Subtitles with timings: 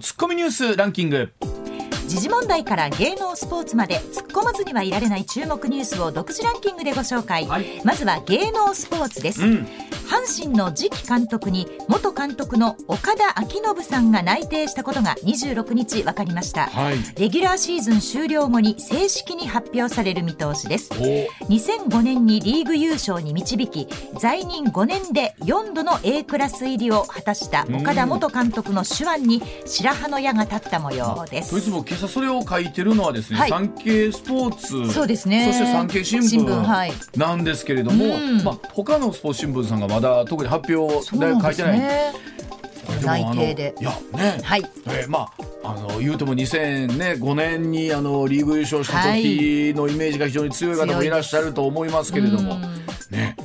[0.00, 1.32] ツッコミニュースランキング。
[2.10, 9.66] 時事問題から芸能スポーツまで突っ込まずにはいられない注目ニュースを独自ランキングでご紹介、はい、まずは芸能スポーツです、うん、
[10.08, 20.90] 阪神の次期監督に元監督の岡田彰信さんが内定したことが26日分かりました、はい、レギュラーシーズン終了後に正式に発表される見通しです。
[20.90, 23.86] 2005年にリーグ優勝に導き
[24.18, 31.54] 在任5年で4度の A クラス入りを果たした岡田元監督の手腕に白羽の矢が立った模様です、
[32.00, 35.44] 今朝それを書いてるのはですね、はい、産経スポーツそうですね。
[35.44, 41.78] そして産経新聞なんですけれども、はい、まあ他のスポーツ新聞さんがまだ特に発表で書いてない。
[41.78, 42.12] ね、
[43.04, 43.74] 内定で。
[43.78, 44.62] いやね、はい。
[44.86, 45.30] えー、ま
[45.62, 51.08] ああの言うても2005年にあのリーグ優勝した時のイメージが非常に強い方もい。
[51.10, 52.58] らっしゃると思いますけれども、
[53.10, 53.36] ね。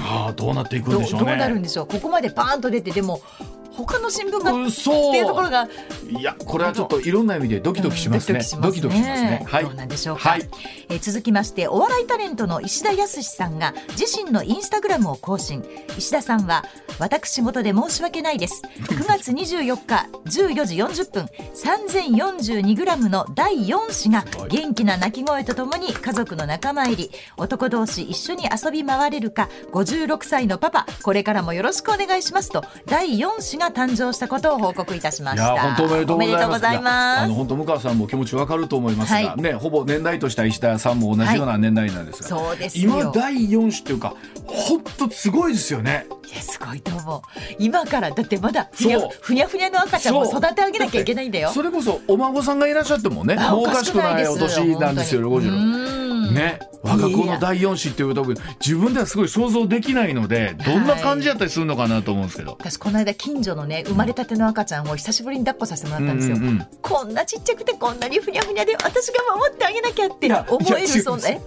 [0.00, 1.26] ああどうなっていくんでしょうね。
[1.26, 1.86] どうなるんでしょう。
[1.86, 3.22] ここまでパーンと出てでも
[3.72, 5.68] 他の新聞がっていうところが
[6.08, 9.44] いやこれはちょっといろんな意味でドキドキしますね、うん、ドキドキしますね。
[9.46, 9.64] はい。
[9.64, 10.48] どうなんでしょうか、はい、
[10.88, 15.64] えー、続きましてお笑いタレントの石田康さんが自身のインスタグラムを更新。
[15.96, 16.64] 石田さんは
[16.98, 18.62] 私事で申し訳ないです。
[18.88, 27.10] 9月24日14時40分3042グラムの第4子が元気な泣き声とともに家族の仲間入り。
[27.36, 35.56] 男同士一緒に遊び回れるか56歳のパパこれからもよろしくお願いしますと第4子が誕生したことを報告いたしました。
[35.56, 37.20] 本当おめでとうございます。
[37.22, 44.14] あの本当向川さんも気持ちわかると思いますが、はい、ねほぼ年代とした石田さんも同じような年代なんですが、はい、そうです今第4子っていうか
[44.46, 46.06] 本当すごいですよね。
[46.32, 47.20] いやすごいと思う。
[47.58, 51.50] 今からだってまだふにゃふにゃふにゃの赤ちゃんも育て上げなきゃいけないんだよ。
[51.50, 56.01] それこそお孫さんがいらっしゃってもねもうおかしくないお年なんですよ50
[56.32, 56.60] ね。
[56.82, 58.24] 我が子の第4子っていうと
[58.60, 71.40] 自分ではすごい想像できないのでどんな感じやったりするのかなと思うんですけど、はい、私この間近所のね生まれたての赤ちゃんを久しぶりに抱っこさせてもらったんですよ、うんうんうん、こんなちっちゃくてこんなにふにゃふにゃで私が守ってあげなきゃって思えるそんな違う。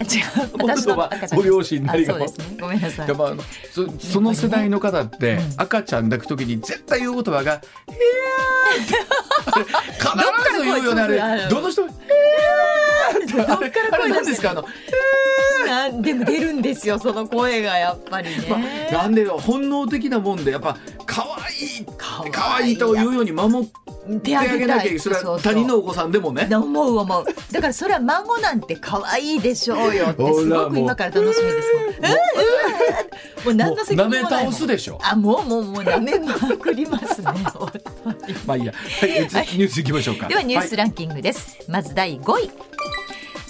[0.58, 1.38] 私の赤ちゃん。
[1.38, 2.56] ご両親なりがそうですね。
[2.58, 3.34] ごめんなさい、まあ、
[3.70, 8.80] そその世代の方って赤ちゃん抱くときに絶対言う言葉が「へやー」
[10.46, 13.52] 必ず言うよねあれどの人「へやー」って。
[13.52, 14.52] あれあれ何ですか？
[14.52, 14.64] あの
[15.66, 18.56] 「なん でも出るんですよその声がやっぱりね、ま
[18.98, 21.86] あ、なんで本能的なもんでやっぱ可愛い
[22.32, 26.48] 可愛いというように守ってあげなきゃそれは他人のお子さんでもね。
[26.54, 27.24] 思う思う。
[27.52, 33.44] だからそれは孫なんて可愛いでしょうよってすごく今から楽しみです。
[33.44, 34.44] もう何の責任もない。
[34.44, 34.98] 倒すでしょ。
[35.02, 37.26] あもうもうもう舐めまくりますね。
[38.46, 40.28] まあいいや、はい、ニュースいきましょうか。
[40.28, 42.50] ではニュースランキングです、はい、まず第5位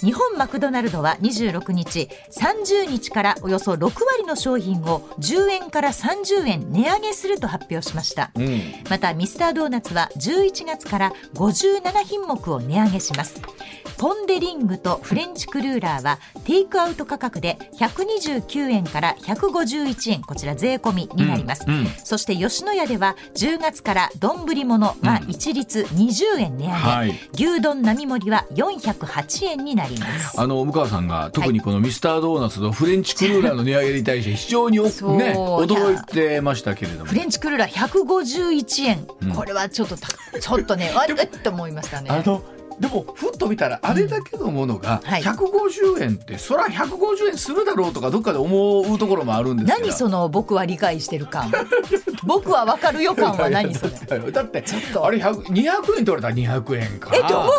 [0.01, 13.41] 日本マクドナルドは26日30日からおよそ6割の商品を10円から30円値上げすると発表しました、うん、またミスタードーナツは11月から57品目を値上げします
[13.97, 20.21] ポン・デ・リングとフレンチクルーラーはテイクアウト価格で129円から151円。
[20.21, 30.39] こちら税込みになります、うんうん、そして吉野家では10月から丼物が一律20円値上げ、はい、牛丼並盛りは408円になります。
[30.39, 37.05] あの向川さんが特にこのミスタードーナツとフレンチクルーラーの値上げに対して非常に、ね、驚いてましたけれども。
[37.05, 42.09] フレンチクルーラー151円、うん、これはちょっとちょっとねあれと思いましたね。
[42.09, 42.41] あの
[42.79, 51.51] でもふっと見たらあれだけのものが150円って、そりゃ150円するだろうとかどっかで思うところもあるんです何その僕は理解してる感？
[52.23, 54.31] 僕は分かる予感は何それ？
[54.31, 54.63] だって
[55.01, 57.15] あれ200円って言われたら200円か。
[57.15, 57.51] えと思う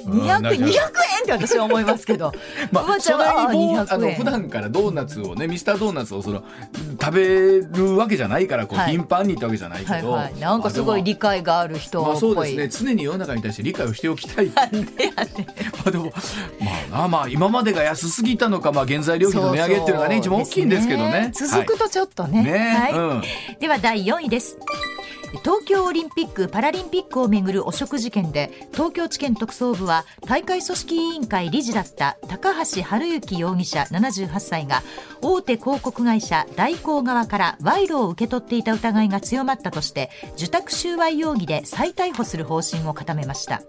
[0.00, 0.72] 200円200円っ
[1.26, 2.32] て私は思いますけど。
[2.72, 6.42] まあそれにあの普段からドーナツをねミスタードーナツをその
[7.00, 12.68] 食べるわけじゃないからこう頻繁にってわけじゃないけど、なんかすごい理解がある人まあそうですね。
[12.68, 16.12] 常に世の中に対して理解をしておきたいなんでやねまあでも
[16.90, 21.30] まあなまあ今までが安すぎたのかまあ原材料費の値上げっていうのがね一番大きいんですけどね。
[21.34, 22.92] 続くとちょっとね、はい。
[22.92, 23.22] うん、
[23.58, 24.56] では第4位です
[25.38, 34.82] 東京オリンピック・パラリンピックをめぐる汚職事件で東京地検特捜部は大会組織委員会理事だった高橋治之容疑者78歳が
[35.22, 43.62] 大手広告会社大広側から賄賂を受け取っていた疑いが強まったとして受託収賄容疑で再逮捕する方針を固めました。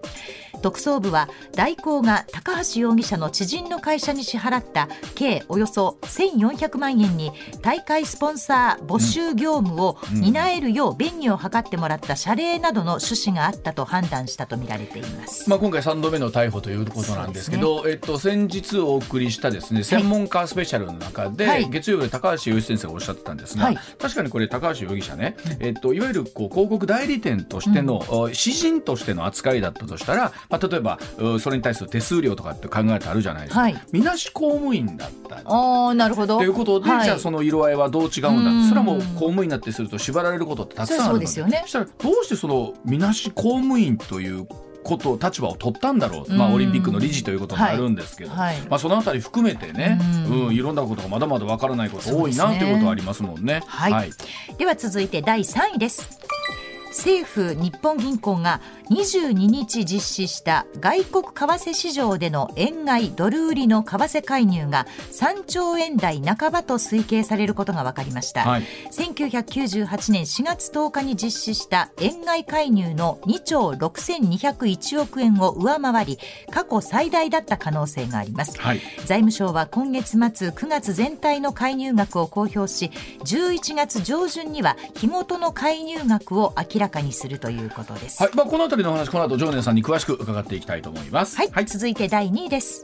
[0.61, 7.31] 特捜部は大広が高橋容疑者の知人の会社に支払った計およそ1400万円に
[7.61, 15.49] 大会スポンサー募集業務を担えるよう便宜を図ってもらった謝礼などの趣旨があったと判断したとみられています。
[15.49, 30.99] まあ今回3度目の逮捕ということなんですけど、ね、えっと先日お送りしたですね専門家スペシャルの中で、はい、月曜日高橋洋一先生がおっしゃってたんですが、はい、確かにこれ高橋容疑者ね、えっといわゆるこう広告代理店としての、うん、詩人としての扱いだったとしたら、まあ例えば
[31.39, 33.61] それに対する手数料とかって考えてあるじゃないですか。
[33.61, 36.37] はい、みなし公務員だったあなるほど。
[36.37, 44.47] ということで、はい、じゃあその色合いはどう違うんだそれはもう公務員になってすると縛られることってたくさんあるのでそね、したらどうしてそのみなし公務員という
[44.83, 48.55] こと立場を取ったんだろう、まあ、オリンピックの理事ということになるんですけど、はい。
[48.57, 53.61] はい、まあ、そのあたり含めてね、うん、うん、いろんなことがまだまだわからないこと多いな、ね、ということはありますもんね。
[53.67, 54.11] はい、はい、
[54.57, 56.19] では続いて第3位です。
[56.87, 58.59] 政府日本銀行が
[58.91, 76.19] 22日実施した外国為替市場での円買いドル売りの為替介入が3兆円台半ばと推計されることが分かりました、はい、1998年4月10日に実施した円買い介入の2兆6201億円を上回り
[76.51, 82.91] 過去最大だった可能性があります、はい、財務省は今月末9月全体の介入額を公表し
[83.23, 88.35] 11月上旬には日ごとの介入額を明らかにするということです、はい。
[88.35, 91.37] まあ、このあたりりの話この後常念さんに詳しく伺っていきたいと思います。
[91.37, 92.83] はい、はい、続いて第2位です。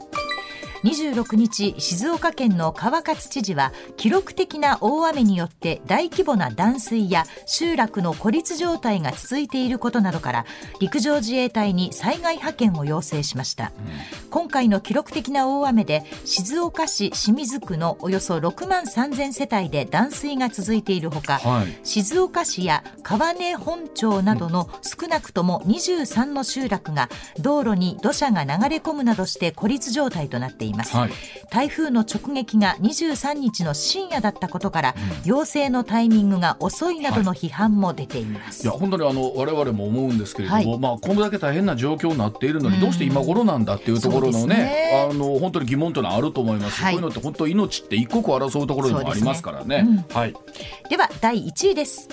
[0.84, 10.46] 26日静岡県の川勝知事は記録的な大雨によって大規模な断水や集落の孤立状態が続いていることなどから
[10.80, 13.70] 陸上自衛隊に災害派遣を要請しました、うん、
[14.30, 27.08] 今回の記録的な大雨で静岡市清水区のおよそ6万3000世帯で断水が続いているほか、はい、静岡市や川根本町などの少なくとも23の集落が
[27.40, 31.10] 道路に土砂が流れ込むなどして孤立状態となっていますいます、はい、
[31.50, 50.04] 台風の直撃が23日の深夜だったことから、うん、要請のタイミングが遅いなどの批判も出ています、はい、いや本当にあの我々も思うんですけれども、はい、まあこれだけ大変な状況になっているのに、どうして今頃なんだっていうところのねね、あの本当に疑問というのはあると思います、こういうのって本当命って一刻を争うところでもありますからね、ね。
[50.08, 50.34] うん、はい。
[50.88, 52.08] では第1位です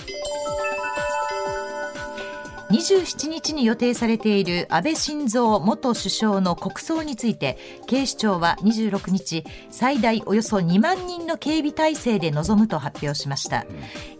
[2.69, 13.65] 27日に予定されている安倍晋三元首相の国葬について警視庁は26日最大およそ2万人の警備体制で臨むと発表しました。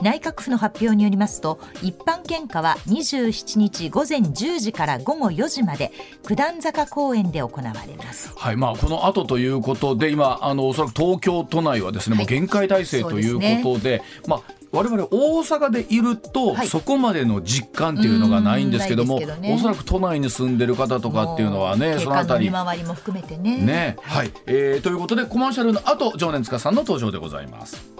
[0.02, 5.92] 内閣府の発表によりますと一般献花は27日午前10時から午後4時まで
[6.28, 8.34] 九段坂公園で行われます。
[8.36, 14.42] はいまあこの後ということで今あのおそらく東京都内はですね、はい、もう限界体制ということで、ね、まあ
[14.72, 15.08] 我々大
[15.42, 22.50] 阪でいると、はい、そこまでの実感っていうのがないんですけども、ね、おそらく都内に住んでる方とかっていうのはねそのあたり。
[22.50, 23.58] 回りも含めてね。
[23.58, 23.98] ね。
[24.02, 27.96] はい、えー、ということでコマーシャルの後常念塚さんの登場でございます。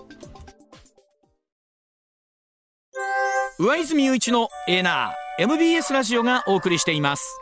[3.58, 7.40] 上泉雄一のエーナー MBS ラジオがお送りしています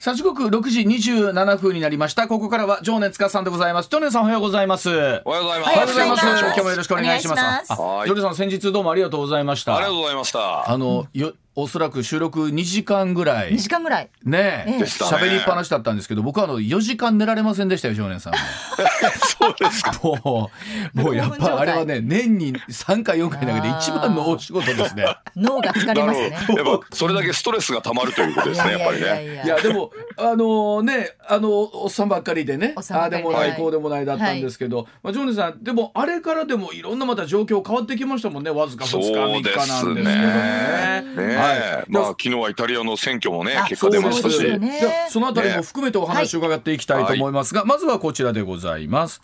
[0.00, 2.28] さあ時刻6時27分になりました。
[2.28, 3.88] ここからは常念塚さんでございます。
[3.90, 4.88] 常念さんおはようございます。
[4.88, 5.70] おはようございます。
[5.70, 6.24] おはようございます。
[6.24, 7.68] 今日もよろしくお願いします。
[8.06, 9.74] 常念さん先日どうもありがとうございました。
[9.74, 10.70] ありがとうございました。
[10.70, 13.52] あのよおそらく収録2時間ぐらい。
[13.52, 14.10] 2時間ぐらい。
[14.22, 14.70] ねえ。
[14.84, 18.34] 喋、ね、りっぱなしだったんですけど、僕はあの、4時間寝られませんでしたよ、少年さん
[19.40, 19.92] そうですか。
[20.00, 20.52] も
[20.94, 25.04] う、もうやっぱあれはね、年に3回4回だけで一番の大仕事ですね。
[25.34, 26.30] 脳が疲れますね。
[26.30, 29.42] やっぱ、それだけストレスがたまるということですね、やっぱりね。
[29.44, 40.78] いや、でも、あのー、ね、あの、おっさんばっかりでね、ああでもない、こうでもないだったんですけど、はい、まあ、ジョーネさん、でも、あれからでもいろんなまた状況変わってきましたもんね、わずか2日、3日なんですけどね。
[41.16, 41.84] ねはい。
[41.88, 44.36] まあ昨日はイタリアの選挙もね結果出ましたし。
[44.36, 49.20] そ,、ね、そのあたりも含めてお話を伺っていきたいと思いますが、はい、まずはこちらでございます。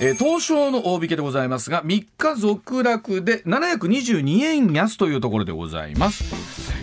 [0.00, 6.24] えー、東証の大引けでございますが3日続落で722円安というところでございます、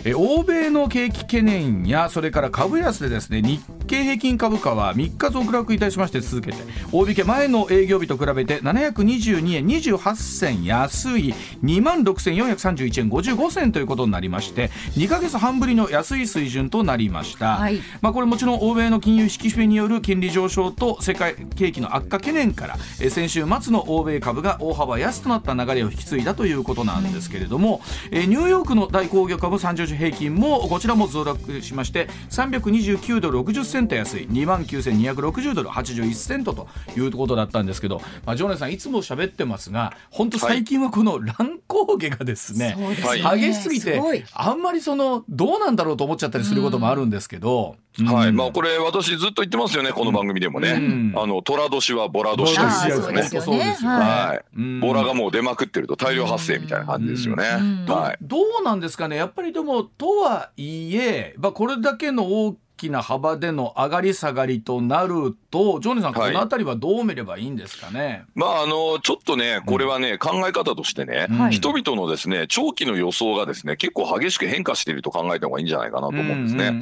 [0.04, 6.58] えー、欧米の景気懸念やそれから株安でですね日経平均株価は3日続落いたしまして続けて
[6.92, 27.80] 大引け前の営業日と比べて722円28銭安い2万6431円55銭ということになりまして2か月半ぶりの安い水準となりました、はい、まあ、これもちろん欧米の金融引き締めによる金利上昇と世界景気の悪化懸念からえ先週末の欧米株が大幅安となった流れを引き継いだということなんですけれども、
[28.10, 34.28] えニューヨークの大工業株30種平均もこちらも増落しまして329ドル60センセント安い。
[34.28, 48.32] 2万9260ドル81セントということだったんですけど、まあ、ジョネさんいつも喋ってますが本当最近はこの乱高下がですね、はい、激しすぎてあんまりそのどうなんだろうと思っちゃったりすることもあるんですけど、うん、はい。
[48.32, 53.98] まあこれ私ずっと言ってますよねこの番組でもね、うん、あの寅年はボラ年ですねそうですよね。
[53.98, 57.44] はい、ボラがもう出まくってると大量発生みたいな感じですよね、
[57.86, 59.16] はい、どうなんですかね。
[59.16, 68.24] やっぱりでもとはいえ、まあ、これだけの大きな幅での上がり下がりとなるとジョニーさん、この辺りはどう見ればいいんですかね？
[68.34, 76.80] まああのちょっとねこれはね、うん、考え方としてね、はい、人々のですね長期の予想がですね結構激しく変化していると考えた方がいいんじゃないかなと思うんですね。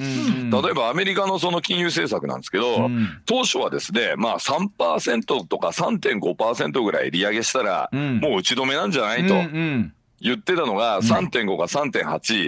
[0.51, 9.35] 例えばアメリカのその金融政策なんですけど、うん、当初はですねまあ3%とか3.5%ぐらい利上げしたら、もう打ち止めなんじゃないと。
[9.35, 12.05] うんうん言ってたのが3.5が3.8、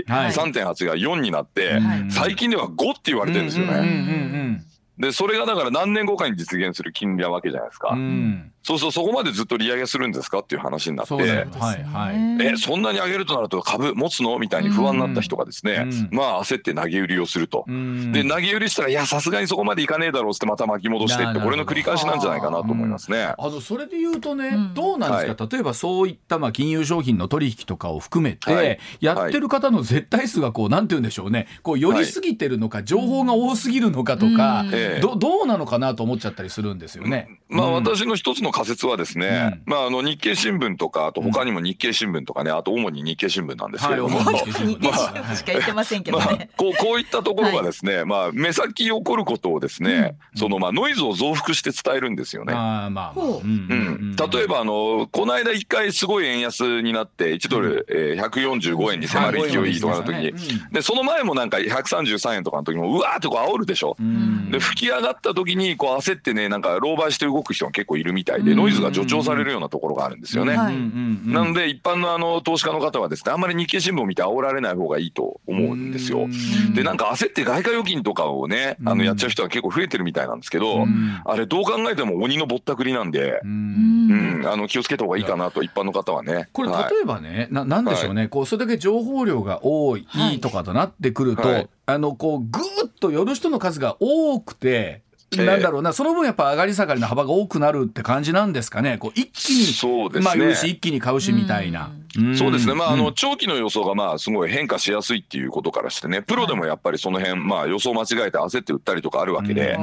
[0.07, 4.63] はい、3.8が4になって、最近では5って言われてるんですよね。
[4.99, 7.91] でそれがだから何年後かに実現する金利なわけじゃないですか。
[7.91, 11.27] うんそうそうそこまでずっと利上げするんですかっていう話になって、はい
[11.85, 14.39] はい、えそんなに上げるとなると株持つの？
[14.39, 23.35] みたいに不安になった人がですね、まあ焦って投げ売りをすると、で投げ売りしたらいやさすがにそこまでいかねえだろうってまた巻き戻していってこれの繰り返しなんじゃないかなと思いますね。
[23.37, 31.49] あのそれで言うとね、どうなんですか、例えばそういったまあ金融商品の取引とかを含めて、やってる方の絶対数がこうなんて言うんでしょうね。
[31.63, 34.65] こう寄りすぎてるのか、情報が多すぎるのかとか、
[35.01, 37.41] どどうなのかなと思っちゃったりするんですよね。
[37.49, 52.53] まあ私の一つの仮説はですねまあ、あの日経新聞とかあと他にも日経新聞とかねあと主に日経新聞なんですけれども、はい、 日経新聞しか言ってませんけどね、まあ、こうこういったところがですね、はい、まあ、目先起こることをですね、うん、そのまあノイズを増幅して伝えるんですよね。
[52.53, 53.21] あまあまあ。
[53.21, 53.47] う。
[53.47, 57.97] ん、例えばあのこの間一回すごい円安になって1ドル、うん。
[57.97, 60.33] えー、145円に迫る勢いとかの時に、
[60.73, 63.97] でその前もなんか133円とかの時もうわーってこう煽るでしょ。
[63.99, 70.57] うん、で吹き上がった時にこう焦ってねなんか狼狽して動く人が結構いるみたいでノイズが助長されるようなところがあるんですよね。
[70.57, 76.29] はい、なので一般のあの投資家の方はですねあんまり日経新聞を見て煽られない方がいいと思うんですよ。
[76.75, 80.87] でなんか焦って外貨預金とかをねあのやっちゃう人は結構増えてるみたいなんですけど
[81.25, 84.43] あれどう考えても鬼のぼったくりなんでうん。
[84.45, 86.49] あの気をつけた方がいいかなと一般の方はね。
[86.53, 90.07] これ例えばね、はい、ななんでしょうね、はい、こうそれだけ情報量が多い
[90.41, 95.03] とかとなってくると、はい、あのこうぐーっと寄る人の数が多くて
[95.37, 98.99] なんだろうな、その分やっぱ上がり下がりの幅が多くなるって感じなんですかね。
[98.99, 101.91] こう一気に、そうですね、まあ、うし一気に買うしみたいな。
[102.37, 102.75] そうですね。
[102.75, 109.79] まあ、あの、長期の予想がまあ、すごい変化しやすいっていうことからしてね、プロでもやっぱりその辺、まあ、予想間違えて焦って売ったりとかあるわけで、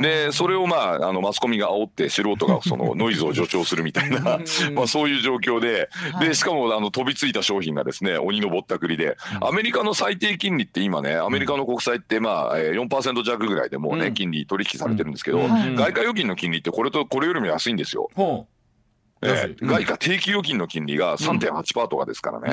[0.00, 4.20] で、それをまあ、あの、マスコミが煽って素人がその ノイズを助長するみたいな、
[4.74, 5.88] まあ、そういう状況で、
[6.20, 18.08] で、しかも、あの、飛びついた商品がですね、鬼のぼったくりで、アメリカの最低金利って今ね、アメリカの国債ってまあ、4%弱ぐらいでもうね、金利取引されてるんですけど、外貨預金の金利ってこれとこれよりも安いんですよ。
[19.24, 22.50] えー、外貨定期預金の金利が3.8%とかですからね、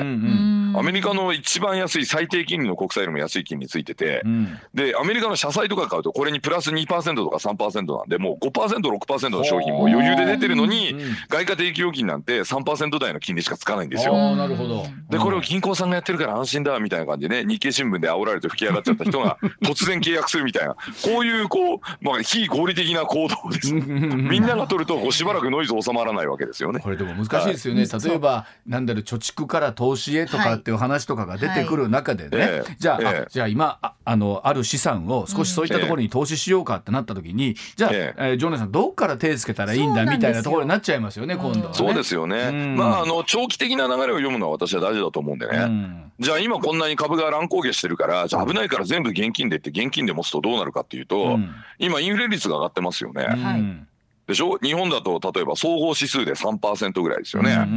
[0.76, 6.86] アメリカの一番安い最低金利の国債よりも安い金利ついてて、うん、でアメリカの社債とか買うとこれにプラス2%
[7.16, 10.96] とか3%なんでもう 5%6% の商品も余裕で出てるのに、
[11.28, 14.36] 外貨定期預金なんて3%台の金利しかつかないんですよ。
[14.36, 14.86] なるほど。
[15.10, 23.72] でこれを銀行さんがやってるから安心だみたいな感じでね日経新聞で煽られて吹き上がっちゃった人が 突然契約するみたいなこういうこう、まあ、非合理的な行動です。
[23.74, 26.80] みんなが取るとこうしばらくノイズ収まらないわけですよね。
[26.80, 51.38] これでも難しいですよね、例えばなんだろう貯蓄から投資へとかっていう話とかが出てくる中でね、はいはい、じゃあえー、じゃあ今ああのある資産を少しそういったところに投資しようかってなった時に、じゃあ、えー、ジョーナさんどっから手つけたらいいんだみたいなところになっちゃいますよね今度は、ね、そうですよね、まああの長期的な流れを読むのは私は大事だと思うんでね、じゃあ今こんなに株が乱高下してるからじゃあ危ないから全部現金でって現金で持つとどうなるかっていうと、
[51.78, 53.86] 今インフレ率が上がってますよね。
[54.26, 54.56] はいでしょ？
[54.58, 57.52] 日本だと例えば総合指数で3%ぐらいですよね。
[57.52, 57.68] うんうんう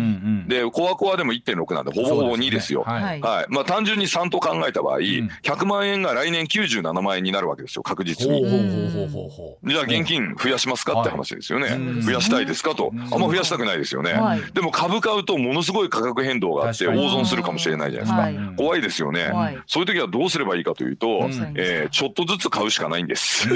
[0.46, 2.84] ん、でコアコアでも1.6なんでほぼほぼ2ですよ。
[2.86, 8.46] すね、はい、はい、まあ、単純に3と考えた場合、うん、100万円が来年97万円になるわけですよ確実に。
[8.46, 11.70] じゃあ現金増やしますかって話ですよね。
[11.70, 14.14] はい、増やしたいですかと、あんま増やしたくないですよね。
[14.14, 18.54] はい、でも株買うとものすごい価格変動があって大損するかもしれないじゃないですか。
[18.56, 19.32] 怖いですよね。
[19.66, 23.50] そういう時はどうすればいいかというと、えー、ちょっとずつ買うしかないんです。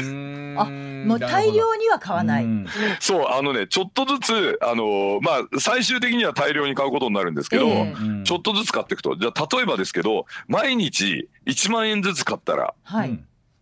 [0.58, 0.66] あ
[1.06, 2.46] もう大量には買わない。
[3.00, 9.16] そうあのねちょっとずつあのまあ最終的には大量に買うことになるんですけど、えー、ちょっとずつ買っていくと。
[9.16, 13.20] じゃあ例えばですけど毎日1万円ずつ買ったら、はい、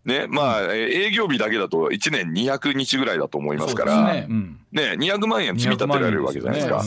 [0.08, 6.84] ねまあ、営業日だけだと1年200日ぐらいだと思いますからね,、うん、ね200万円積み立てられるわけじゃないですか。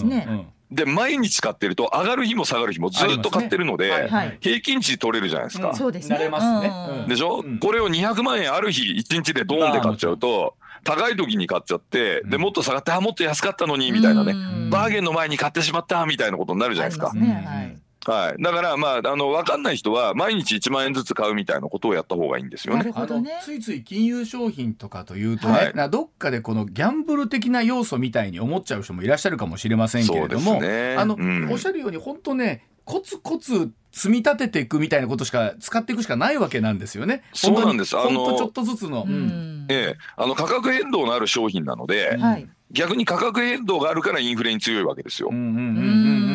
[0.71, 4.09] で毎日買ってると上がる日も下がる日もずっと買ってるので、
[4.41, 5.75] 平均値取れるじゃないですか。
[5.75, 6.17] そうですね。
[6.17, 6.69] 慣れますね。
[6.69, 7.03] うん。
[7.03, 7.59] うんでしょ、うん。
[7.59, 14.33] これを200万円ある日1日でドーンって買っちゃうと高い時に買っちゃってでもっと下がってあもっと安かったのにみたいなね。
[14.33, 14.71] うん。
[14.71, 17.09] バーゲンの前に買ってしまったみたいなことになるじゃないですか。
[17.09, 17.81] はい。
[18.07, 22.87] はい、だからまああの分かんない人は毎日1万円ずつ買うみたいなことをやった方がいいんですよなね。
[22.87, 23.33] るほどね。
[23.35, 25.75] あのついつい金融商品とかというとね、はい。
[25.75, 30.97] などっかでこのギャンブル的な要素みたいに思っちゃう人もいらっしゃるかもしれませんけれども、そうですね。
[30.97, 31.53] あの、うん。
[31.53, 37.23] おっしゃるように本当ねコツコツ積み立てていくみたいなことしか使っていくしかないわけなんですよね。
[37.33, 37.97] そうなんです。
[37.97, 39.67] あのちょっとずつの、ううん。
[39.67, 42.49] んええ、あの価格変動のある商品なので、はい。
[42.73, 45.29] 逆に価格変動があるからインフレに強いわけですよ。
[45.31, 45.67] うんうんうんうんう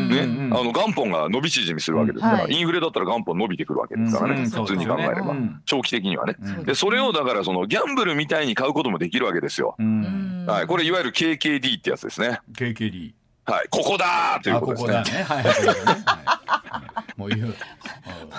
[0.05, 0.53] んね、うんうん。
[0.53, 2.53] あの元本が伸び縮みするわけですから、はい。
[2.53, 5.61] インフレだったら元本伸びてくるわけですからね、うん普通に考えれば、うん。
[5.65, 6.35] 長期的にはね。
[6.39, 6.63] うん。
[6.63, 9.75] でそれをだからそのギャンブルみたいに買うこともできるわけですよ。
[9.77, 10.45] うん。
[10.47, 12.39] はい、これいわゆる KKD ってやつですね。
[12.53, 13.13] KKD
[13.45, 14.97] はい、ここだーということですね。
[14.97, 15.17] あここだ。
[15.17, 15.23] ね。
[15.23, 15.43] はい。
[15.43, 15.53] はい。
[15.53, 17.04] そうですねはい。
[17.17, 17.55] もう言う、うん。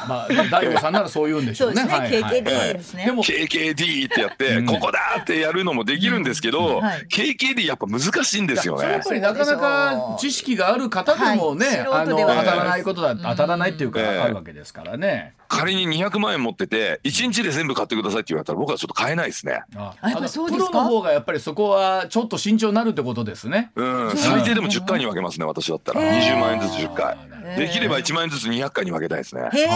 [0.09, 1.81] まあ大悟さんならそう言うんでしょね。
[1.81, 1.99] そううですね。
[1.99, 2.43] はいはい。
[2.43, 3.07] KKD ですね。
[3.07, 4.67] でも KKD ってやって、うん。
[4.67, 6.83] ここだーってやるのもできるんですけど、うん。
[6.83, 7.07] はい。
[7.11, 8.89] KKD やっぱ難しいんですよね。
[8.89, 9.03] やっ。
[9.05, 15.35] ぱりなかなか知識がある方でもね、はいあの当たらないことだ、当たらないっていうかええあるわけですからね。
[15.49, 19.63] 仮に200万円持ってて1日で全部買ってくださいって言われたら僕はちょっと買えないですね。
[19.77, 20.71] ああやっぱりそうですか？
[20.71, 23.71] プロの方がやっぱりそこはちょっと慎重になるってことですね。
[23.77, 26.03] うん、最低でも10回に分けますね私だったら。
[26.03, 26.35] へー。
[26.35, 27.17] 20万円ずつ10回
[27.57, 29.43] できれば1万円ずつ200回に分けたいですね。
[29.53, 29.67] へえ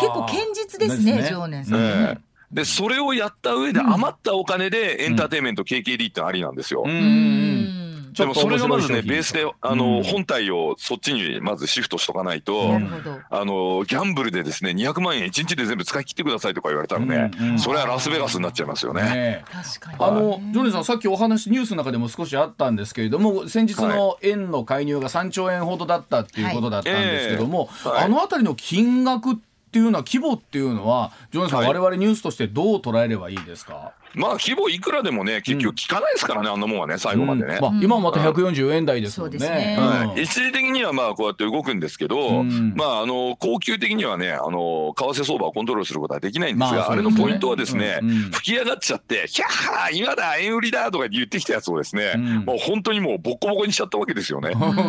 [0.00, 1.28] 結構堅実ですねですね。
[1.30, 2.18] 常年さんえね。
[2.18, 6.82] えでそれをやった上で余ったお金でエンターテインメント KKD ってのありなんですよ。
[6.86, 7.67] うん
[8.12, 10.02] でもそれがまずねベースであの、うん。
[10.04, 13.18] 本体をそっちにまずシフトしとかないと、なるほど。
[13.30, 17.58] あのギャンブルでですね200万円1日で全部使い切ってくださいとか言われたらね、うんうん。
[17.58, 19.02] それはラスベガスになっちゃいますよね。
[19.02, 19.44] ねえ。
[19.50, 19.96] 確かに。
[20.00, 27.68] あのジョニーさんさっきお話ニュースの中でも少しあったんですけれども先日の円の介入が3兆円ほどだったっていうことだったんですけども、はい。
[27.68, 28.04] ええはい。
[28.04, 29.47] あのあたりの金額って
[29.78, 31.68] いうのは規模っていうのはジョニーさん、はい。
[31.68, 37.56] 我々ニュースとしてどう捉えればいいですか、まあ規模いくらでもね結局効かないですからね、あんなもんはね最後までね。
[37.56, 37.60] うん。
[37.60, 39.78] まあ、今はまた140円台ですもんね。
[40.16, 42.74] 一時的にはまあこうやって動くんですけど、うん。
[42.76, 48.10] まああの恒久的にはねあの為替相場をコントロールすることはできないんですが、まああ、れのポイントはですね、うん。
[48.10, 48.16] うん。
[48.30, 52.34] 吹き上がっちゃって「ひゃー今だ円売りだ!」とか言ってきたやつをですね、うん。
[52.44, 54.50] もう本当にもうボッコボコにしちゃったわけですよね。
[54.54, 54.82] うんうんうん。
[54.82, 54.84] う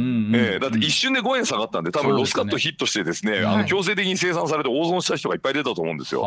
[0.00, 0.03] ん
[0.34, 3.62] ええだって一瞬で5円下がったんで多分ロスカットヒットしてですねあはい。
[3.62, 6.22] の強制的に生産されて大損した人がいっぱい出たと思うんですよ。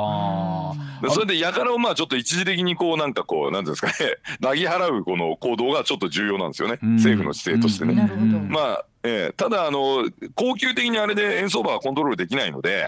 [1.10, 6.96] それでやからをまあちょっと一時的にこうなんかこうなんていうんですかね 投げ払うこの行動がちょっと重要なんですよね、うん。
[6.96, 8.10] 政府の姿勢としてね。
[8.50, 12.88] まあええただあの恒久的にあれで円相場はコントロールできないので、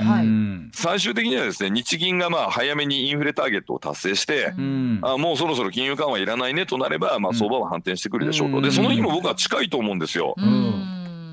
[0.73, 4.99] 最終的にはですね日銀がまあ早めにインフレターゲットを達成して、うん。
[5.03, 8.63] あもうそろそろ金融緩和いらないねとなれば、まあ、相場は反転してくるでしょうと、うん。
[8.63, 10.33] でその日も僕は近いと思うんですよ。
[10.37, 10.88] うん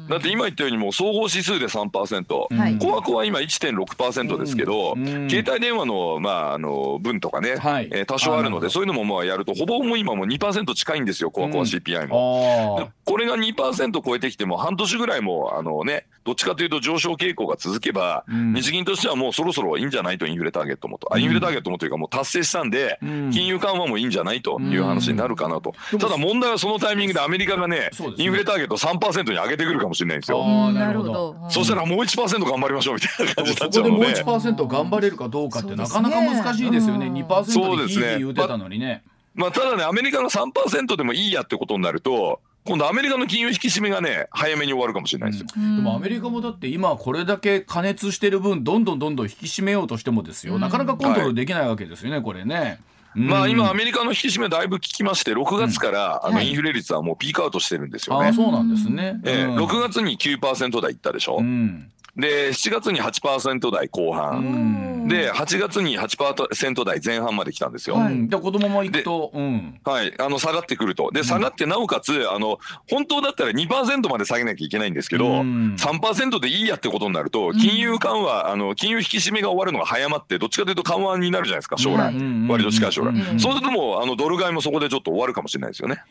[0.08, 2.78] だって今言ったようにもう総合指数で3%、はい。
[2.78, 5.28] コアコア今1.6%ですけど、うん。
[5.30, 7.88] 携帯電話の,、まあ、あの分とかね、はい。
[7.92, 12.76] えー多少あるのでそういうのもまあやるとほぼもう今もう2%近いんですよコアコア CPI も。
[12.78, 18.52] あでこれが2%超えてきても半年ぐらいもあのねどっちかというと上昇傾向が続けば、うん。
[18.52, 23.30] 日銀としてはもうそろそろいいんじゃないとインフレターゲットもとあインフレターゲットもというかもう達成したんで、うん。
[23.30, 25.98] 金融緩和もいいんじゃないという話になるかなと、うん。
[26.00, 30.44] ただ問題はそのタイミングでアメリカがねインフレターゲットを3%に上げてくるかもしれないんですよ。
[30.46, 31.36] ななるほど。
[31.48, 34.48] そしたらもう1%頑張りましょうみたいな感じになそこでもうっちゃうので。
[34.50, 37.06] 1%頑張れるかどうかってなかなか難しいですよね。
[37.06, 39.02] うん2%でヒそうですねーヒー言うてたのにね。
[39.36, 45.46] まあ、ただね、アメリカが3%でもいいやってことになると、今度アメリカの金融引き締めがね、早めに終わるかもしれないですよ。
[45.54, 52.80] でもアメリカもだって今これだけ加熱してる分どんどんどんどん引き締めようとしてもですよ、なかなかコントロールできないわけですよね、これね。
[53.14, 58.26] まあ今アメメリカの引き締めだいぶ効きまして6月からあのはいインフレ率はもうピークアウトしてるんですよね。
[58.26, 59.20] ああそうなんですね。
[59.24, 59.56] ええうん。
[59.56, 61.90] 6月に9%台いったでしょ、うん。
[62.16, 67.96] で7月に8%台後う半、んで8月に8%台前半まで来たんですよ。
[67.96, 68.28] はい。
[68.28, 71.10] 子供も行くと、うん、はい、あの下がってくると。
[71.12, 72.58] で、下がって、なおかつ、あの、
[72.90, 75.76] 本当だったら2%まで下げなきゃいけないんですけど、うん。
[75.78, 82.14] 3%でいいやってことになると、金融緩和、あの、金融引き締めが終わるのが早まって、どっちかというと緩和になるじゃないですか、将来。
[82.14, 82.48] うん。
[82.48, 83.08] 割と近い将来。
[83.08, 83.40] うん。
[83.40, 86.02] そうするともう、あの、ドル買いもそこでちょっと終わるかもしれないですよね。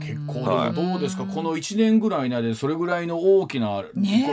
[0.00, 3.82] 結構どうですか、この1年ぐらいなでそれぐらいの大きな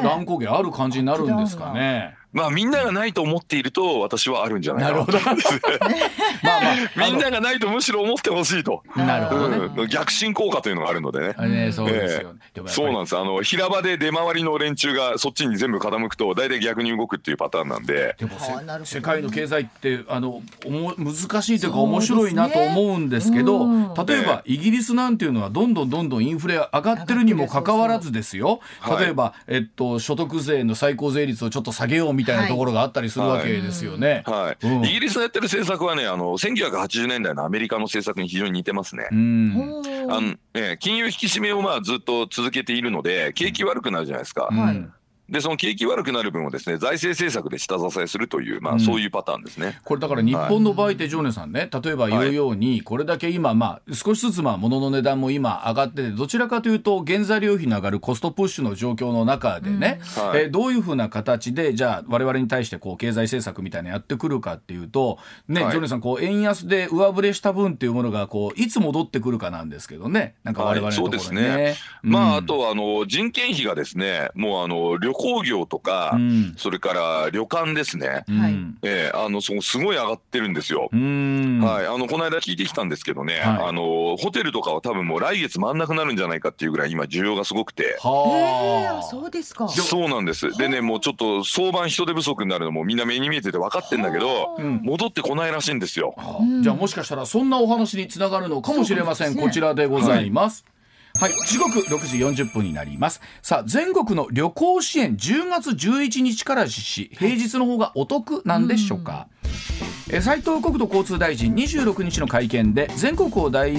[0.03, 2.15] 乱高下ある感じになるんですかね？
[2.33, 5.05] まあみんながないと思っていると私はあるんじゃないかな。
[5.05, 5.19] なるほど。
[6.43, 6.71] まあま
[7.05, 9.57] あみんながないとむしろ思ってほしいと、なるほどね。
[9.77, 11.33] うん、逆進効果というのがあるのでね。
[11.47, 12.39] ねそうですよね。
[12.53, 12.87] でもやっぱり。
[12.87, 13.17] そうなんです。
[13.17, 18.15] あの平場で出回りの連中がそっちに全部傾くと大体逆に動くっていうパターンなんで。
[18.17, 18.79] でもせはあなるほど。
[18.79, 24.21] ね世界の経済ってあのおも難しいというか面白いなと思うんですけどそうですね。
[24.21, 28.59] 例えばイギリスなんていうのはどんどんどんどんインフレ上がってるにもかかわらずですよ。
[28.79, 29.05] はい。
[29.05, 34.23] 例えば、えっと、所得税の最高税率をちょっと下げようみたいなところがあったりするわけですよね。
[34.25, 39.07] はい、うんイギリスがやってる政策はねあの1980年代のアメリカの政策に非常に似てますね。
[39.11, 44.45] うんあのえー金融引き締めをまあずっと続けているので景気悪くなるじゃないですか。
[44.45, 45.00] はい
[45.31, 49.79] でその景気悪くなる分をですね財政政策で下支えするというまあそういうパターンですね。
[49.85, 60.27] これだから日本の場合って常念さんね例えば言うようにこれだけ今まあ少しずつまあ物の値段も今上がっててどちらかというと原材料費の上がるコストプッシュの状況の中でね、うん。
[60.27, 60.41] はい。
[60.43, 65.17] えーどういうふうな形でじゃあ我々に対してこう経済政策みたいなのやってくるかっていうと
[65.47, 65.73] ね、はい。
[65.73, 71.41] 常念さんこう円安で上振れした分っていうものがこういつ戻ってくるかなんですけどねなんか我々のところにね。
[71.41, 71.55] はい。
[71.55, 76.53] そうですまああうんとはあの人件費がですねもうあの旅行業とか、うん。
[76.57, 78.39] それから旅館ですね、うん。
[78.39, 78.53] はい。
[78.83, 80.89] えーあのそのすごい上がってるんですよ。
[80.91, 81.59] うん。
[81.61, 83.43] はい、あのこの間聞いてきたんですけどね、はい。
[83.69, 87.83] あのホテルとかは多分もう来月回んなくなるんじゃないかっていうぐらい今需要がすごくて。
[87.83, 88.99] ええはあ。
[88.99, 89.67] あそうですか。
[89.67, 90.55] そうなんです。
[90.57, 94.81] でね、もうちょっと相場人手不足になるのもみんな目に見えてて分かってんだけど、うん。
[94.83, 96.13] 戻ってこないらしいんですよ。
[96.17, 100.65] はあじゃあもしかしたらそんなお話につながるのかもしれません、こちらでございます。
[101.19, 103.21] はい、時刻6時40分になります。
[103.41, 107.11] さあ、全国の旅行支援10月11日から実施。
[107.13, 109.27] 平日の方がお得なんでしょうか？
[109.43, 109.70] えー
[110.19, 113.73] 斉藤国土交通大臣26日の会見で全国を大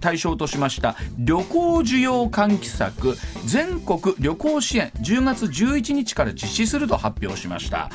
[0.00, 7.90] 対象としました旅行需要喚起策全国旅行支援10月11日から実施すると発表しました。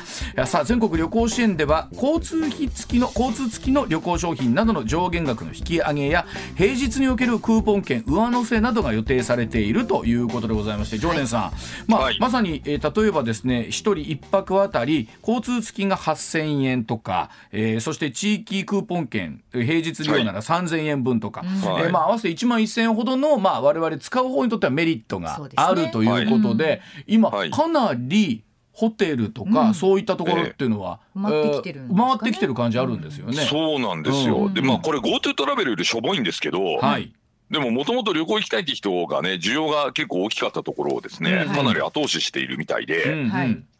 [0.46, 11.52] さあ全国旅行支援では交通費付きの交通付きの旅行商品などの上限額の引き上げや平日におけるクーポン券上乗せなどが予定されているということでございまして常連さん、
[11.86, 12.18] まあはい。
[12.18, 21.46] まさに、えー例えばですね1人1泊あたり交通付きが8000円とか、えーそして地域クーポン券えー平日利用なら3000円分とか、は
[21.80, 21.84] い。
[21.84, 27.50] えーまあ、合わせて1万1000円ほどの、まあ、我々使う方にとってはメリットがあるということで今、はい。
[27.50, 33.36] かなりホテルとか、そういったところっていうのは、ええ回ってきてるねえー回ってきてる感じあるんですよね。
[33.44, 34.46] そうなんですよ。
[34.46, 34.54] うん。
[34.54, 37.12] で、まあこれ GoTo トラベルよりしょぼいんですけど、はい。
[37.50, 41.54] でももともと旅行行きたいって人がね、需要が結構大きかったところをですね、うん。
[41.54, 43.04] かなり後押ししているみたいで、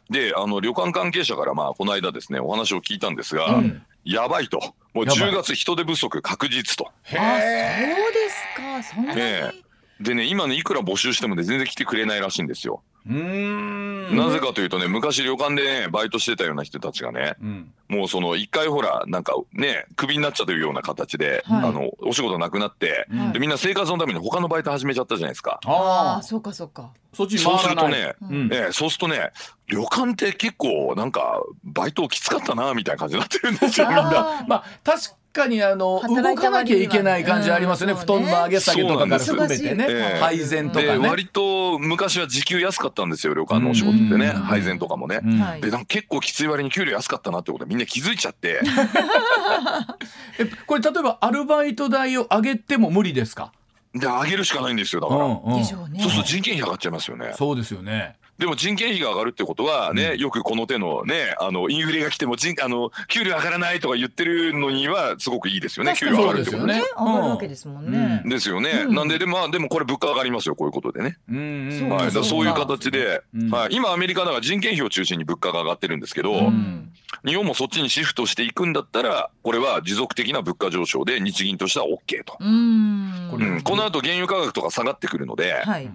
[0.09, 4.59] で、あの旅館関係者からまあこの間ですね、お話を聞いたんですが、うんやばいと。
[4.93, 6.91] もうやばい10月人手不足確実と。
[7.01, 9.51] へそうですかそんなに、え
[9.99, 12.83] でね、今ね、いくら募集してもね、全然来てくれないらしいんですよ。
[13.07, 14.15] うーん。
[14.15, 17.71] なぜかというとね、昔旅館でね、バイトしてたような人たちがね、うん。
[17.87, 21.69] もうその一回ほら、なんかね、クビになっちゃってるような形で、はい。
[21.69, 25.59] あの、お仕事なくなって、うんで、みんな生活のために他のバイト始めちゃったじゃないですか。
[25.65, 26.89] ああああそうかそうか。
[27.13, 28.49] そっちにそうするとね、うん。
[28.51, 29.31] ええそうするとね、
[29.67, 34.45] 旅館って結構なんか、バイトきつかったな、みたいな感じになってるんですよ、みんな。
[34.47, 40.17] まあ確かにあの動かなきゃいけない感じありますよね、うん布団の上げ下げとかから含めてね。
[40.19, 41.07] 配膳とで、かね。
[41.07, 44.41] 割と昔は時給安かったんですよ、旅館のお仕事ってね、うん。
[44.41, 45.21] 配膳とかもね。
[45.61, 48.61] で、なんか結構きつい割に給料安かったなってことでみんな気づいちゃって、
[50.39, 53.51] えこれ例えばアルバイト代を上げても無理ですか、
[53.93, 55.19] で、上げるしかないんですよ、だから。
[55.21, 57.33] そうすると人件費上がっちゃいますよね。
[57.35, 58.15] そうですよね。
[58.37, 66.81] でも人件費が上がるってことはね、よくこの手のね、あの、インフレが来ても人、あの、給料上がらないとか言ってるのにはすごくいいですよね、給料上がるってことそうですよね。
[66.81, 68.29] ね上がるわけですもんね、うん。
[68.29, 68.83] ですよね。
[68.87, 68.95] うん。
[68.95, 71.17] なんで、で、まあ、でもこれ物価上がりますよ、こういうことでね。
[71.29, 72.05] うんうんそうはい。
[72.07, 73.49] だからそそういう形で、うん。
[73.49, 73.69] はい。
[73.71, 76.91] 今アメリカだから人件費を中心に物価が上がってるんですけど、うん。
[77.25, 82.37] 日本もそっちにシフトしていくんだったら、これは持続的な物価上昇で日銀としては OK と。
[82.39, 83.61] うーん。
[83.63, 85.91] この後原油価格とか下がってくるので、はいはい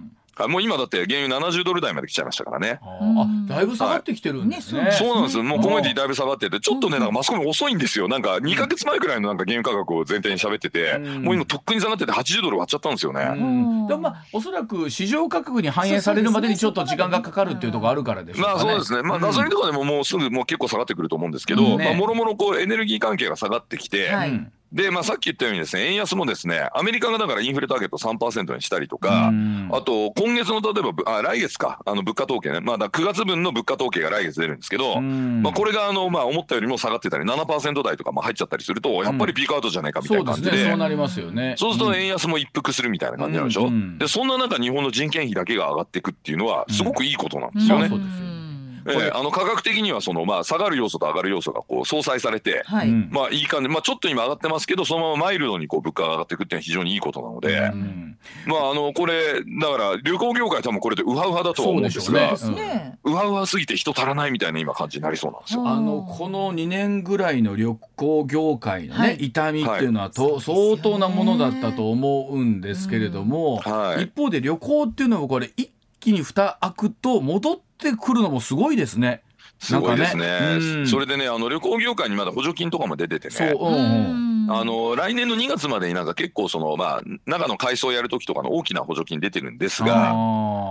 [0.47, 2.79] もう今だって原油70ドル台まで来ちゃいましたからね。
[2.81, 4.85] あだいぶ下がってきてるんですね。
[4.85, 5.43] ねそうなんですよ。
[5.43, 8.07] もううんコメディだいぶ下がってて、ちょっとね、なんかマスコミ遅いんですよ。
[8.07, 13.25] なんか2ヶ月前くらいのなんか原油価格を前提に喋ってて、うんもう今とっくに下がってて80ドル割っちゃったんですようね。
[13.25, 18.55] んでもまあおそらく市場価格に反映されるまでにちょっと時間がかかるっていうところあるからでしょうかね。
[18.55, 19.03] まあそうですね。
[19.03, 29.69] まあうんガソリンとかでももうすぐもう結構下がってくると思うんですけど、うんねまあもろもろこうエネルギー関係が下がってきて、はいうんで、まあさっき言ったようにですね、円安もですね、アメリカがだからインフレターゲット3%にしたりとか、うん。
[29.73, 35.41] あと今月の例えばぶあ来月か、あの物価統計ね、まあだ9月分の物価統計が来月出るんですけど、うん。
[35.41, 40.45] まあこれがあのまあ思ったよりも下がってたり7%台とかも入っちゃったりすると、やっぱりピークアウトじゃないかみたいそうですね。
[40.45, 40.69] な感じで。
[40.69, 41.55] そうなりますよね。
[41.57, 47.69] そうすると円安も一服するみたいな感じなんでしょ、うんうんでそんな中日本の人件費だけが上がっていくっていうのはすごくいいことなんですうん。
[47.71, 47.89] よね。
[47.89, 48.41] そうですよ
[48.87, 49.11] ええ。
[49.13, 53.09] あの価格的にはそのまあ下がる要素と上がる要素がこう相殺されて、はい、うん。
[53.11, 58.17] まあいい感じ、まあちょっと今上がってますけど、そのままマイルドにこう物価が上がっていくっていうのは非常にいいことなので、うん。
[58.45, 62.99] まああのこれだから旅行業界多分これでウハウハだとは思うんですが、そうでしょうねね。
[63.03, 65.67] ウハウハすぎて人足らないみたいな今感じになりそうなんですよ。
[65.67, 69.25] あのこの2年ぐらいの旅行業界のね、はい。
[69.25, 74.03] 痛みっていうのはと、そうですよね相当なものだったと思うんですけれども、はい。
[74.03, 77.61] 一方で旅行っていうのもこれ一気に蓋開くと戻って
[77.93, 79.23] くるのもすごいですね。
[79.59, 80.25] すごいですね。
[80.25, 83.53] ねうんそれでねあの旅行業界にまだ補助金とかも出ててね。
[83.59, 90.13] うんうんあの来年の2月までになんか結構そのまあ中の改装やる時とかの大きな補助金出てるんですが、あ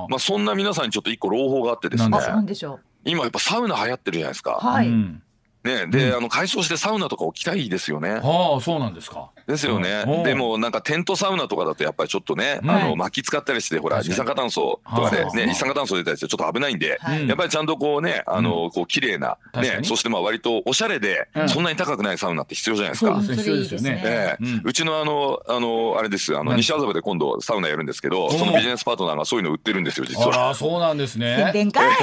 [0.08, 4.42] まあそんな皆さんにちょっと一個朗報があってですねなんあ、なんでしょ今やっぱサウナ流行ってるじゃないですう。
[4.42, 4.52] か。
[4.54, 4.88] はい。
[4.88, 5.22] うん
[5.62, 8.14] ねで、あの改装してサウナとか置きたいですよね。
[8.14, 9.30] はあそうなんですか。
[9.50, 10.04] ですよね。
[10.06, 10.22] うん。
[10.22, 21.48] でもなんかテントサウナとかだとやっぱりちょっとね、はいあの薪使ったりしてほら二酸化炭素とかではいね二酸化炭素出たりしてちょっと危ないんで、はいやっぱりちゃんとこうねあのこう綺麗なねそしてまあ割とおしゃれでうん。
[21.48, 23.12] そんなに高くないサウナって必要じゃないですか。
[23.14, 23.20] そう。
[23.20, 24.02] ですね必要ですよね。
[24.04, 24.44] ええ。
[24.44, 24.62] うん。
[24.64, 30.36] うちのあのあのあれですあの何西麻布で今度サウナやるんですけどおそのビジネスパートナーがそういうの売ってるんですよ実あは。
[30.48, 31.50] らそうなんです宣ね。
[31.52, 31.90] 伝かい。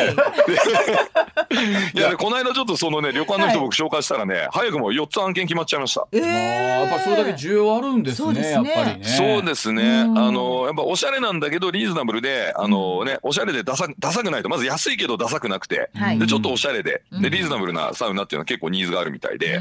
[1.96, 6.08] いやでこの間ちょっとそのね旅館の人僕紹介したらね早くも4つ案件決まっちゃいました。
[6.12, 8.70] えあーやっぱそれだけ需要あるんですねそうですね。
[8.70, 9.06] やっぱりね。
[9.06, 10.02] そうですね。
[10.02, 10.18] うん。
[10.18, 16.20] あのやっぱおしゃれなんだけどリーズナブルであのねおしゃれでダサダサくないとまず安いけどダサくなくて、はい。
[16.20, 17.22] でちょっとおしゃれでうん。
[17.22, 19.48] でリーズナブルなサウナっていうのは結構ニーズがあるみたいで。
[19.48, 19.60] で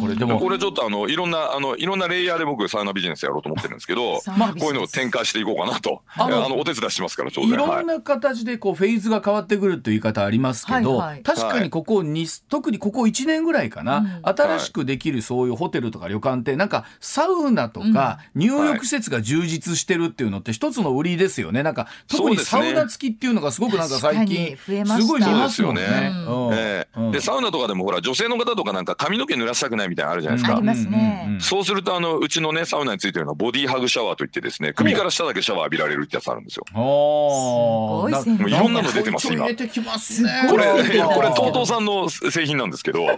[0.00, 7.54] これでもこれちょっとあのいろんなあのいろんなレイヤーで僕サウナビジネスやろうと思ってるんですけど、サウナビジネスこういうのを展開していこうかなと、あのお手伝いしますからちょうどい。
[7.54, 14.20] いろんな形でこうフェーズが変わってくるという言い方ありますけど、確かにここに特にここ1年ぐらいかな、うん。
[14.24, 21.62] 新しくできるそういうホテルとか旅館ってなんかサウナとか入浴施設が充実してるっていうのって一つの売りですよね。
[21.62, 25.82] なんか特にサウナ付きっていうのがすごくなんか最近すごい見ますもんね。
[25.82, 26.12] そうですよね。
[26.28, 26.54] うん。
[26.54, 27.00] ええ。
[27.00, 27.10] うん。
[27.12, 30.56] でサウナとかでもほら女性の方とかなんか髪の毛濡らしたくないみたいなのあるじゃないですか。
[30.56, 31.22] ありますね。
[31.24, 31.28] うん。
[31.28, 36.64] うんうんそうするとあのうちのねサウナについてるのはボディハグシャワーといってですね首から下だけシャワー浴びられるってやつあるんですよ。
[36.68, 39.46] すごいもういろんなの出てます今。
[39.46, 40.30] 出てきますね。
[40.50, 43.06] これこれ TOTO さんの製品なんですけど、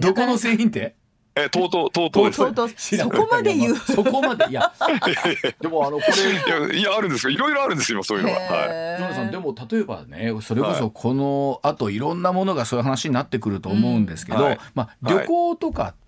[0.00, 0.96] どこの製品って？
[1.34, 2.38] え TOTO TOTO です。
[2.38, 3.76] とうとう知らんそこまで言う。
[3.76, 4.72] そこまでいや
[5.60, 8.38] でもあのこれ いやいやあるんですよいろいろあるんですよ今そういうのは。
[8.38, 8.98] はい。
[8.98, 15.94] ジョナさんでも例えばねそれこそこのあといろんなものがそういう話になってくると思うんですけど、うんはいまあ、旅行とかっ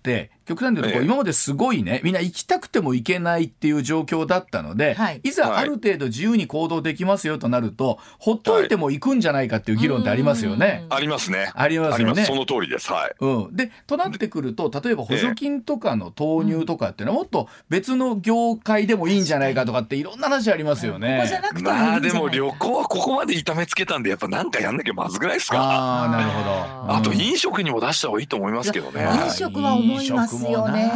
[0.51, 10.85] 極端に言うと今まですごいねみんな行きたくても行けないっていう状況だったので、はいい、ざある程度自由に行動できますよとなるとほっといても行くんじゃないかっていう議論ってありますよね。
[10.89, 11.51] ありますね。
[11.53, 12.91] ありますよねその通りです。
[12.91, 13.15] はい。
[13.19, 21.29] うん、でとなってくると例えば補助金とかの投入とかっていうのはもっと別の業界でもいいんじゃないかとかっていろんな話ありますよね。
[21.61, 25.61] まあでも旅行はここまで痛めつけたんでやっぱなんかやんなきゃまずくないですか。
[25.61, 26.51] ああなるほど。
[26.93, 29.03] ああとうん飲食にも出した方がいいと思いますけどね。
[29.03, 30.91] あ飲食は思いますよね。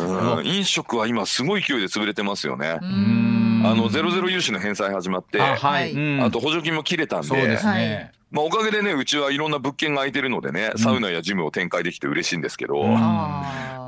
[0.00, 2.78] うん、飲食は今すごい勢いで潰れてますよね。
[2.82, 3.62] ん。
[3.64, 6.30] あのゼロゼロ融資の返済始まって、ああはい、うん。
[6.30, 8.12] と補助金も切れたんそうでで、すね。
[8.34, 12.98] まあおかげでねうちはいろんな物件が空いてるのでね、サウナやジムを展開できて嬉しいんですけど、うん。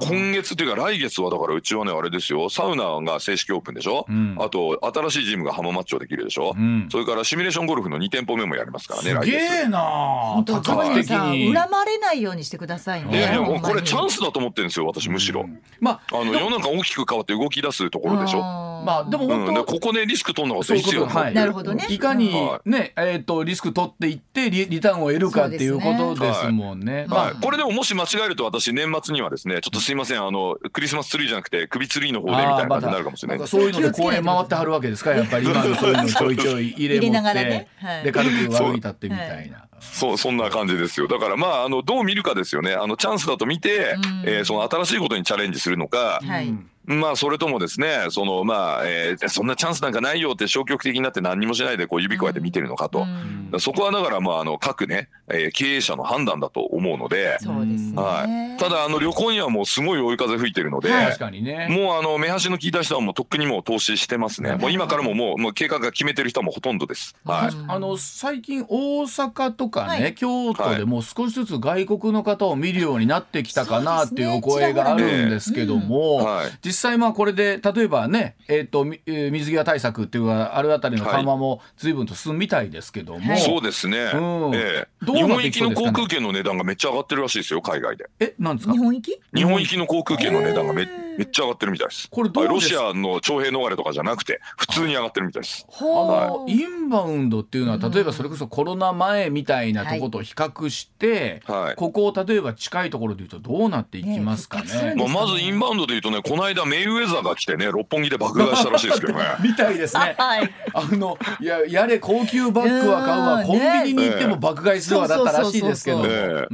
[0.00, 2.48] 今月というか来月はだからうちはねあれですよ。
[2.48, 4.36] サウナが正式オープンでしょ、うん。
[4.38, 6.88] あと新しいジムが浜松町できるでしょ、うん。
[6.92, 9.30] それからシミュレーションゴルフの2店舗目もやりますからねす来月。
[9.30, 11.60] げえな多角的ニーさ。
[11.60, 13.18] 恨まれないようにしてくださいね。
[13.18, 15.60] いやいやもうこれチャンスだと思ってるんですよ私むしろ、うん。
[15.80, 21.86] まああの世の中大きく変わって動き出すところでしょ、まあでもうん、本当、でここでリスク取るのがそういう必要ことはいなるほどね。
[21.88, 27.06] いかにはね、えっ、とリスク取っていってリリターンを得るかっていうことですもんね。
[27.08, 30.22] まあ、はい、これでももし間違えると私年末にはですねちょっとすいません。
[30.22, 33.46] あのクリスマスツリーじゃなくて首ツリーの方でみたいな感じになるかもしれないで。
[33.46, 35.12] すんかそういうので公園回ってはるわけですか？
[35.12, 37.68] やっぱり今のそういうのちょいちょい入れ持 入れながらって、ね。
[37.76, 38.04] はい。
[38.04, 39.66] で軽く歩いたってみたいな。
[39.80, 41.08] そうそんな感じですよ。
[41.08, 42.74] だからまああのどう見るかですよね。
[42.74, 44.28] あのチャンスだと見て、うん。
[44.28, 46.54] えーその新しいことにチャレンジするのか、はい。
[46.84, 53.06] まあそれともですねそのまあ、えーそんなチャンスなんかないよって消極的になって何にもしないでこう指くわえて見てるのかと、
[53.52, 53.60] うん。
[53.60, 58.02] そこはだからまああの各ね、えー経営者の判断だと思うので、そうですね。
[58.02, 61.68] はい、ただあの旅行にはもうすごい追い風吹いてるので、確かにね。
[61.70, 64.56] もうあの目端の効いた人はもうとっくにもう投資してますね。
[64.56, 67.14] もう今からももうもう計画が決めてる人はもうほとんどです。
[67.24, 67.54] はい。
[67.54, 70.14] うんあの最近大阪とかね、はい。
[70.14, 76.50] 京都でも少しずつ外国の方を見るようになってきたかなっていうお声があるんですけども、はい。
[76.64, 84.10] 実際まあこれで例えばね、えーとみえー水際対策っていうかあるあたりの緩和も随分と進むみたいですけども、はいそうですね。
[84.14, 84.54] うん。
[84.54, 84.88] ええ。
[85.02, 88.06] ど日本行きの航空券の値段がめっちゃ上がってるらしいですよ海外で。
[88.20, 88.72] えなんですか？
[88.74, 89.20] 日本行き？
[89.34, 90.86] 日本行きの航空券の値段がめ
[91.18, 92.08] めっちゃ上がってるみたいです。
[92.10, 95.66] これどうロシアの徴兵逃れとかじゃなくて普通に上がってるみたいです。
[95.80, 95.82] あ。
[95.82, 101.76] のインバウンドっていうのは例えばそれこそコロナ前みたいなとこと比較して、はい。
[101.76, 104.94] ここを例えば近いところでいうとどうなっていきますかね？
[104.94, 104.94] ね。
[104.96, 109.24] まあ、まずインバウンドで言うとねこの間メイウェザーが来てね六本木で爆買いしたらしいですけどね。
[109.42, 110.14] みたいですね。
[110.18, 110.50] はい。
[110.72, 115.08] あのいややれ高級バッグは買うわ、うんコンビニに行っても爆買いするわ。
[115.08, 116.04] だったらしいですけど。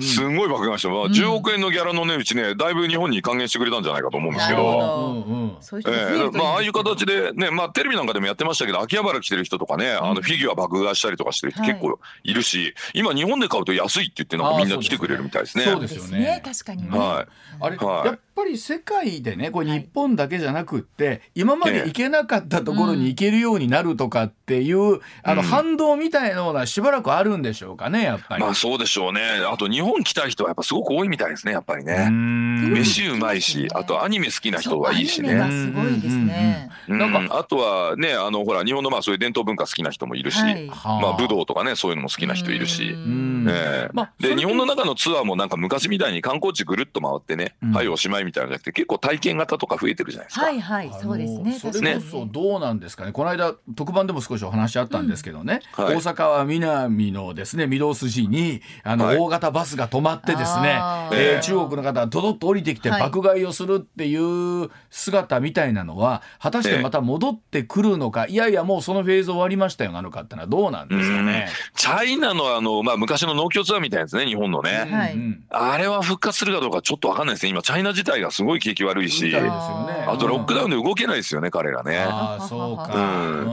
[0.01, 15.65] すごい爆買いした、まあ、10億円のギャラのねうちねだいぶ日本に還元してくれたんじゃないかと思うんですまあああいう形でね、まあ、テレビなんかでもやってましたけど秋葉原来てる人とかね、あのフィギュア爆買いしたりとかしてる人結構いるし、今日本で買うと安いって言ってなんかみんな来てくれるみたいですね。
[15.65, 16.43] そうですよね。
[16.45, 16.99] 確かにね。
[16.99, 17.27] はい。
[17.61, 18.07] あれ、はい。
[18.07, 25.49] やっぱり世界でねこれ日本だけじゃなくって、今まで行けなかったところに行けるようになるとかっていう、あのうん。
[25.49, 28.43] 反動みたいなのはしばらくあるんでしょうかねやっぱり。
[28.43, 29.21] まあそうでしょうね。
[29.51, 32.09] あと日本来たい人はやっぱすごく多いみたいですねやっぱりうね。
[32.09, 32.73] ん。
[32.73, 35.31] 飯うまいし、あとアニメ好きな人はいいしね。
[35.31, 36.71] そうアニメがすごいですね。
[36.89, 36.99] うん。
[36.99, 40.69] なんかあとはねあのほら日本のまあそういう伝統文化好きな人もいるし、はい。
[40.69, 42.91] はまあ武道とかねそういうのも好きな人いるし。
[42.91, 43.47] うん。
[43.49, 43.91] ええ。
[43.93, 47.73] まあで日本の中のツアーもなんか昔みたいに観光地ぐるっと回ってね、うん。
[47.73, 50.47] はいおしまいみたいなのじゃなくて結構体験型とか増えてるじゃないですか。
[50.47, 51.53] はいはいそうですね。
[51.59, 53.13] それこそどうなんですかね。
[53.13, 55.85] この間特番でも少しお話あったんですけどね、うん。
[55.85, 55.97] はい。
[55.97, 59.17] 大阪は南のですね御堂筋にあの、はい。
[59.19, 61.41] 大型バスが止まってですねあ、えーー。
[61.41, 63.03] 中国の方がドドッと降りてきてはい。
[63.03, 70.89] 爆買いをするっていう姿みたいなのは果たしてまた戻ってくるのか、いやいやもうそのフェーズ終わりましたよなのかってのはどうなん。
[70.89, 71.49] ですかね。
[71.75, 75.15] チャイナのあの、まあ、昔の農協ツアーみたいなやつね日本のね、はい。
[75.15, 75.45] うん。
[75.49, 77.51] あれは復活するかどうかちょっとわかんないですね。
[77.51, 82.07] 今チャイナ自体がすごい景気悪いしあとロックダウンで動けないですよね彼らね。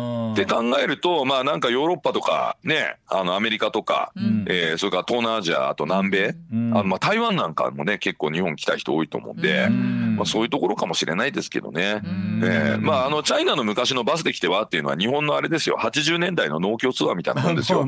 [0.05, 4.45] うって考えるとまあなんかヨーロッパとかねあのアメリカとか、うん。
[4.47, 6.77] えーそれから東南アジアあと南米、うん。
[6.77, 10.15] あのまあ台湾なんかもね結構日本来た人多いと思うんで、うん。
[10.17, 12.01] まあ、そういうところかもしれないですけどね。
[12.03, 12.41] うん。
[12.43, 15.77] えーまああのチャイナの昔のバスで来てはっていうのは日本のあれですよ。
[15.79, 17.85] 80年代の農協ツアーみたいなもんですよ。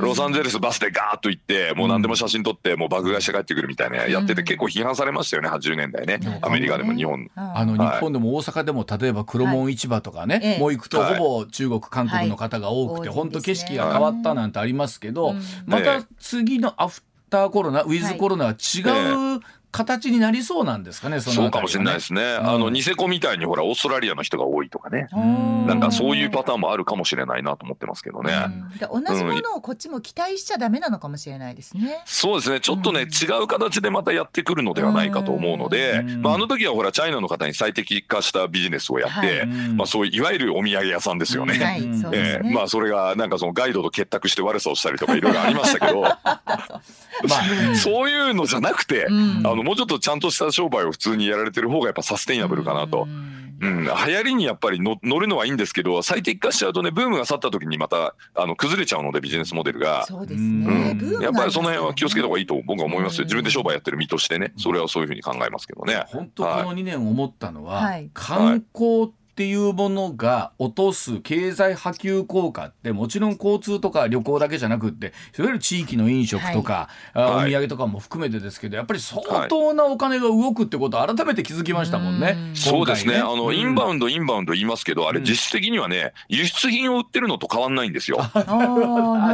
[0.00, 6.18] ロサンゼルスバスでガーッと行ってもう何でも写真撮ってもう爆買いして帰ってくるみたいなやってて結構批判されましたよね80年代ね。
[6.24, 7.30] うんアメリカでも日本。
[7.34, 8.00] あの日はい。
[8.00, 11.18] 本でも大阪でも例えば黒門市場とかね、ええもう行くとはい。
[11.18, 13.16] ほぼ中国韓国の方が多くて、はい。
[13.16, 15.42] 本当景色が変わったなんてありますけど、うん。
[15.66, 22.22] またええ次のアフターコロナウィズコロナは違う形になりそうなんですかねそのそうかもしれないですね。
[22.22, 22.48] ん。
[22.48, 25.08] あのニセコみたいにほらオーストラリアの人が多いとかね。
[25.16, 25.66] ん。
[25.66, 28.32] なんかそういうパターンもあるかもしれないなと思ってますけどね。
[28.78, 32.02] で同じものをこっちも期待しちゃダメなのかもしれないですね。
[32.06, 32.60] そうですね。
[32.60, 33.08] ちょっとね、うん。
[33.08, 36.22] 違う形でまたやってくるのではないかと思うので、うん。
[36.22, 39.40] まあ、あの時はほらチャイナの方に最適化したビジネスをやって、はい。
[39.40, 39.76] うん。
[39.76, 41.58] まあ、そういういわゆるお土産屋さんですよね。
[41.58, 42.40] はえ。
[42.54, 46.02] まあそれがなんかそのガイドと結託して悪さをしたりとかいろいろありましたけど
[47.26, 47.36] ま
[47.72, 53.04] あそういうのじゃなくて、うんあのもうちょっとちゃんとした商売を普通にやられてる方がやっぱサステイナブルかなと。
[53.04, 60.06] うんうん、流行りにやっぱりの乗るのはいいんですけど最適化しちゃうとねブームが去った時にまたあの崩れちゃうのでビジネスモデルが。
[60.06, 60.96] そうですうんね。
[61.20, 63.22] やっぱりその辺は気をつけた方がいいと僕は思いますよ。
[63.22, 66.04] うん自分で商売やってる身としてね、それはそういうふうに考えますけどね。
[66.06, 82.36] 本当この2年思ったのは、はい観光っていうものが落とす経済波及効果ってもちろん交通とか旅行だけじゃなくっていわゆる地域の飲食とか、あはいお土産とかも含めてですけどやっぱり相当なお金が動くってことを改めて気づきましたもんね。
[82.36, 83.16] うんそうですね。
[83.16, 88.18] あの、インバウンド、インバウンド言いますけど、あれうん実質的にはね、輸出品を売ってるのと変わんないんですよ。
[88.18, 88.40] は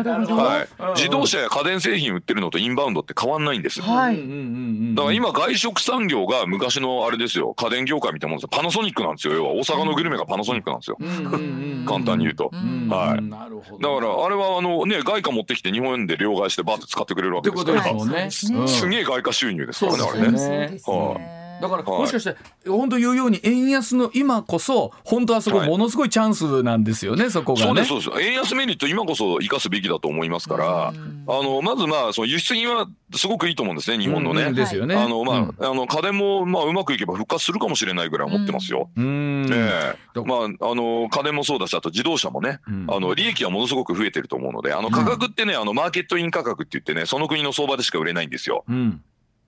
[0.03, 0.95] いうんうん。
[0.95, 3.81] 自動車や家電製品売ってるのとインバウンドって変わんないんです。
[3.81, 8.49] だはいうんうんうんうんから今外食産業が昔のあれですよ、家電業界みたいなもんですよ。
[8.51, 9.35] パナソニックなんですよ。
[9.35, 10.99] 要は大阪のグルメがパナソニックなんですよ。
[11.87, 12.51] 簡単に言うと。
[12.53, 12.89] うん。
[12.89, 13.23] はい。
[13.23, 14.01] なるほど。
[14.01, 18.31] だからあれはあのね外貨持ってきて日本円で両替してバーって使ってくれるわけですから。
[18.69, 20.25] すげえ外貨収入ですからねあれね。
[20.25, 20.59] そうですね。
[20.59, 21.44] そうですね。
[21.69, 22.01] だからはい。
[22.03, 22.37] もしかして
[22.69, 25.69] 本当言うように円安の今こそ本当はそこはい。
[25.69, 27.85] ものすごいチャンスなんですよね、そこがね。
[27.85, 28.29] そうですそうです。
[28.29, 31.25] 円安メリット今こそ生かすべきだと思いますから、うん。
[31.27, 34.53] あのまずまあその輸出品はすごくいいと思うんですね日本のね。
[34.53, 34.95] ですよね。
[34.95, 35.55] あのまあ、うん。
[35.59, 38.91] あの家電もまあうまくいけば復活するかもしれないぐらい思ってますよ。
[38.97, 39.49] うん。
[39.51, 39.97] ええ。
[40.15, 42.87] どまああの家電もそうだしあと自動車もね、うん。
[42.89, 48.65] あの利益はものすごく増えてると思うのであの価格ってね、あのマーケットイン価格って言ってねその国の相場でしか売れないんですよ。
[48.69, 49.03] うん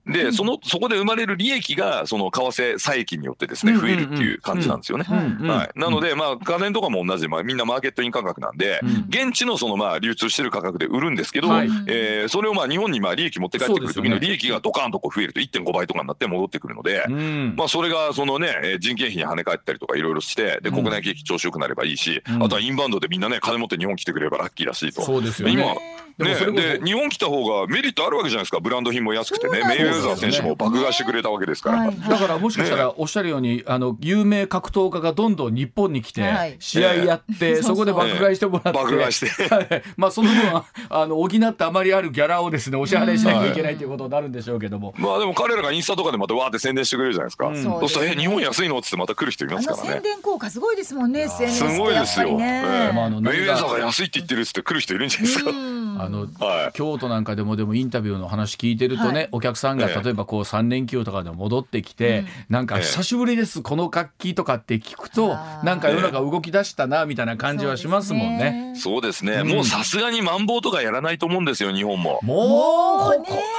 [0.07, 5.03] でそのそこで生まれる利益がその為替差益によってですね増えるっていう感じなんですよね。
[5.03, 7.27] はい、なので、まあ、家電とかも同じ。
[7.27, 8.89] で、まあ、みんなマーケットイン価格なんで、うん。
[9.09, 11.69] 現地のそのまあ流通してる価格で売るんですけど、はい。
[11.87, 17.53] えーそれをまあ日本にまあ利益持って帰ってくる時の利益がドカーンとこう増えると1.5倍とかになって戻ってくるので、うん。
[17.57, 20.75] まあ、それがそのねえー人件費に跳ね返ったりとかいろいろしてでうん。
[20.75, 22.43] 国内景気調子よくなればいいし、うん。
[22.43, 25.01] あとはインバウンドでみんなね金持って日本来てくれればラッキーらしいと。
[25.01, 25.53] そうですよね。
[25.53, 25.75] 今
[26.17, 26.35] ね
[26.79, 28.59] で日本来た方がメリットあるわけじゃないですか。
[28.59, 29.63] ブランド品も安くてね。
[29.67, 36.55] メイウェザー選手も爆買いしてくれたわけですから、はいだからもしかしたらおっしゃるように、あの有名格闘家がどんどん日本に来て、はい。
[36.59, 39.47] 試合やって、そこで爆買いしてもらって、爆買いして。
[39.53, 39.83] はい。
[39.95, 44.93] まあその分はあの補ってあまりあるギャラをですねお支払いしなきゃいけないということになるんでしょうけども。
[44.97, 47.63] まあでも彼らがインスタとかでまたわーって宣伝してくれるじゃないですか、うん。
[47.63, 49.87] そうすると「え日本安いの?」っつってまた来る人いあますからね。
[49.89, 51.21] の宣伝効果すごいですもんね。
[51.21, 52.95] SNS すってごいですよ、やっぱりね、ええ。
[52.95, 56.71] まああのメイウェザーが安いって言ってるっつって来る人いるんじゃないですか、うんあのはい。
[56.73, 59.29] 京都なんかでもでもインタビューの話聞いてるとね、はい。
[59.33, 60.03] お客さんがええ。
[60.03, 68.73] 例えばこう3連休とかで戻ってきて、なんかええ久しぶりですこの楽器とかって聞くと、なんか世の中動き出したなみたいな感じはしますもんね。
[68.75, 69.47] そうですね、うん。
[69.49, 72.19] もうさすがにマンボウとかやらないと思うんですよ日本も。
[72.23, 73.56] もうここ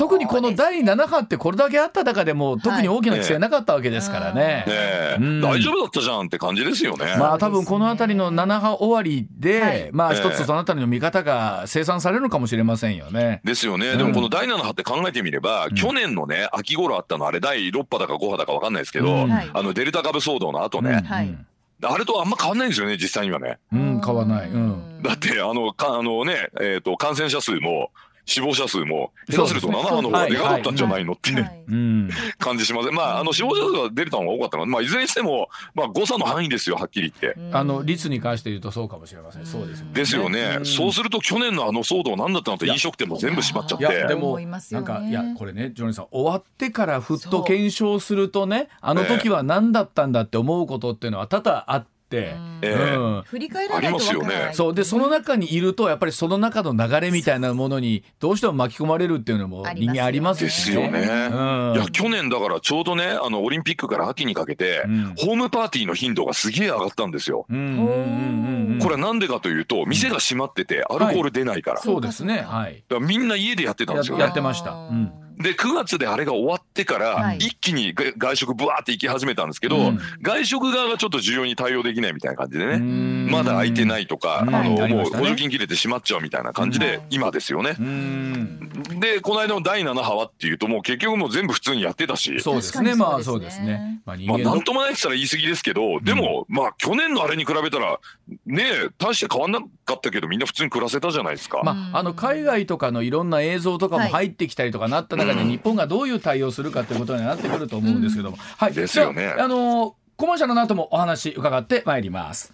[0.00, 4.40] 特にこの第7波ってこれだけあった中でも特に大きな規制なかったわけですからね。
[4.40, 5.40] ねえ、うん。
[5.42, 9.90] 大丈夫だったじゃんって感じですよね、まあ多分この辺りの7波終わりで、はい。
[9.92, 13.42] まあええ一つその辺りの見方が生産されるのかもしれませんよね。
[13.44, 13.98] ですよね、うん。
[13.98, 15.74] でもこの第7波って考えてみれば、ん。
[15.74, 19.30] 去年のね秋頃あったのあれ第6波だか5波だか分かんないですけど、うん。
[19.30, 19.50] はい。
[19.52, 20.86] あのデルタ株騒動の後うん。
[20.86, 21.36] ね、はい。
[21.82, 23.58] あれとあんま変わんないんですよね実際にはね。
[23.70, 24.48] うん、買わない。
[24.48, 25.02] うん。
[25.02, 27.90] だってあのかあのね、えー、と感染者数も
[28.30, 29.90] 死亡者数も下手すると7そうですね。
[29.90, 31.64] 波の方がでかかったんじゃないのって、はい。
[31.68, 32.10] うん。
[32.38, 37.40] 感じしませんまああの死亡者数はデルタの方が多かったので、まあ、いずれにしても、まあ、誤差の範囲ですよはっきり言って。
[37.52, 39.46] あの率に関して言うとそうかもしれません。
[39.46, 39.90] そうですね。
[39.92, 40.66] ですよね、うん。
[40.66, 43.84] そうすると去年のあの騒動なんだったのって飲食店も全部閉まっちゃって。
[43.84, 44.86] いやでも思いますよね。
[44.86, 51.99] なんかいやこれねジョニーさん終わってからふっと検証するとねあの時は何だったんだって思うことっていうのは多々あって。
[52.12, 52.94] ええ。
[52.96, 53.22] うん。
[53.26, 54.54] 振り返らないとわからありますよねない。
[54.54, 54.74] そう。
[54.74, 60.50] でその中にいるとやっぱりその中の流れみたいなものにどうしても巻き込まれるっていうのも人間ありますよね。
[60.50, 61.28] ですよね。
[61.32, 61.36] う
[61.72, 61.72] ん。
[61.76, 65.14] いや去年だからちょうどねあのオリンピックから秋にかけて、うん。
[65.16, 67.46] ホームパーティーの頻度がすげえ上がったんですよ。
[67.48, 72.42] うんこれはなんでかというと店が閉まっててアルコール出ないから,、そうですね。
[72.46, 72.82] はい。
[72.88, 74.16] だからみんな家でやってたんですよ。
[74.16, 74.34] ねややっ。
[74.34, 74.72] てました。
[74.72, 77.38] うんで9月であれが終わってから、はい。
[77.38, 80.00] 一気にが外食ブワーって行き始めたんですけど、うん。
[80.22, 83.28] 外食側がちょっと需要に対応できないみたいな感じでね、うん。
[83.30, 84.54] まだ空いてないとか、うん。
[84.54, 87.02] あのもう補助金切れてしまっちゃうみたいな感じで、うん。
[87.10, 87.76] 今ですよね。
[87.78, 88.70] うん。
[88.98, 92.40] でこの間の第7波はっていうともう結局もう全部普通にやってたし。
[92.40, 92.94] そうですね。
[92.94, 94.00] まあそうですすね。
[94.04, 98.00] まあ人まあ、間のなんともないって言ったら言い過ぎですけど、でも、まあ、去年のあれに比べたら、
[98.46, 101.60] ねえ、大して変わんなかったけど、みんな普通に暮らせたじゃないですか。
[101.64, 109.34] まあ、あの海外とかのいろんな映像とかも入ってきたりとかなった中で、日本がどういう対応するかということになってくると思うんですけども、はい、ですよね。
[109.38, 112.52] ああのコマーシャルの後もお話伺ってまいります。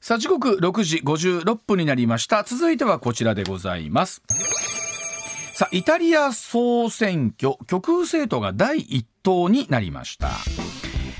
[0.00, 2.44] さあ時刻6時56分になりました。
[2.44, 4.22] 続いてはこちらでございます。
[5.54, 10.28] さあイタリア総選挙極右政党が第一党になりました。
[10.28, 10.73] えー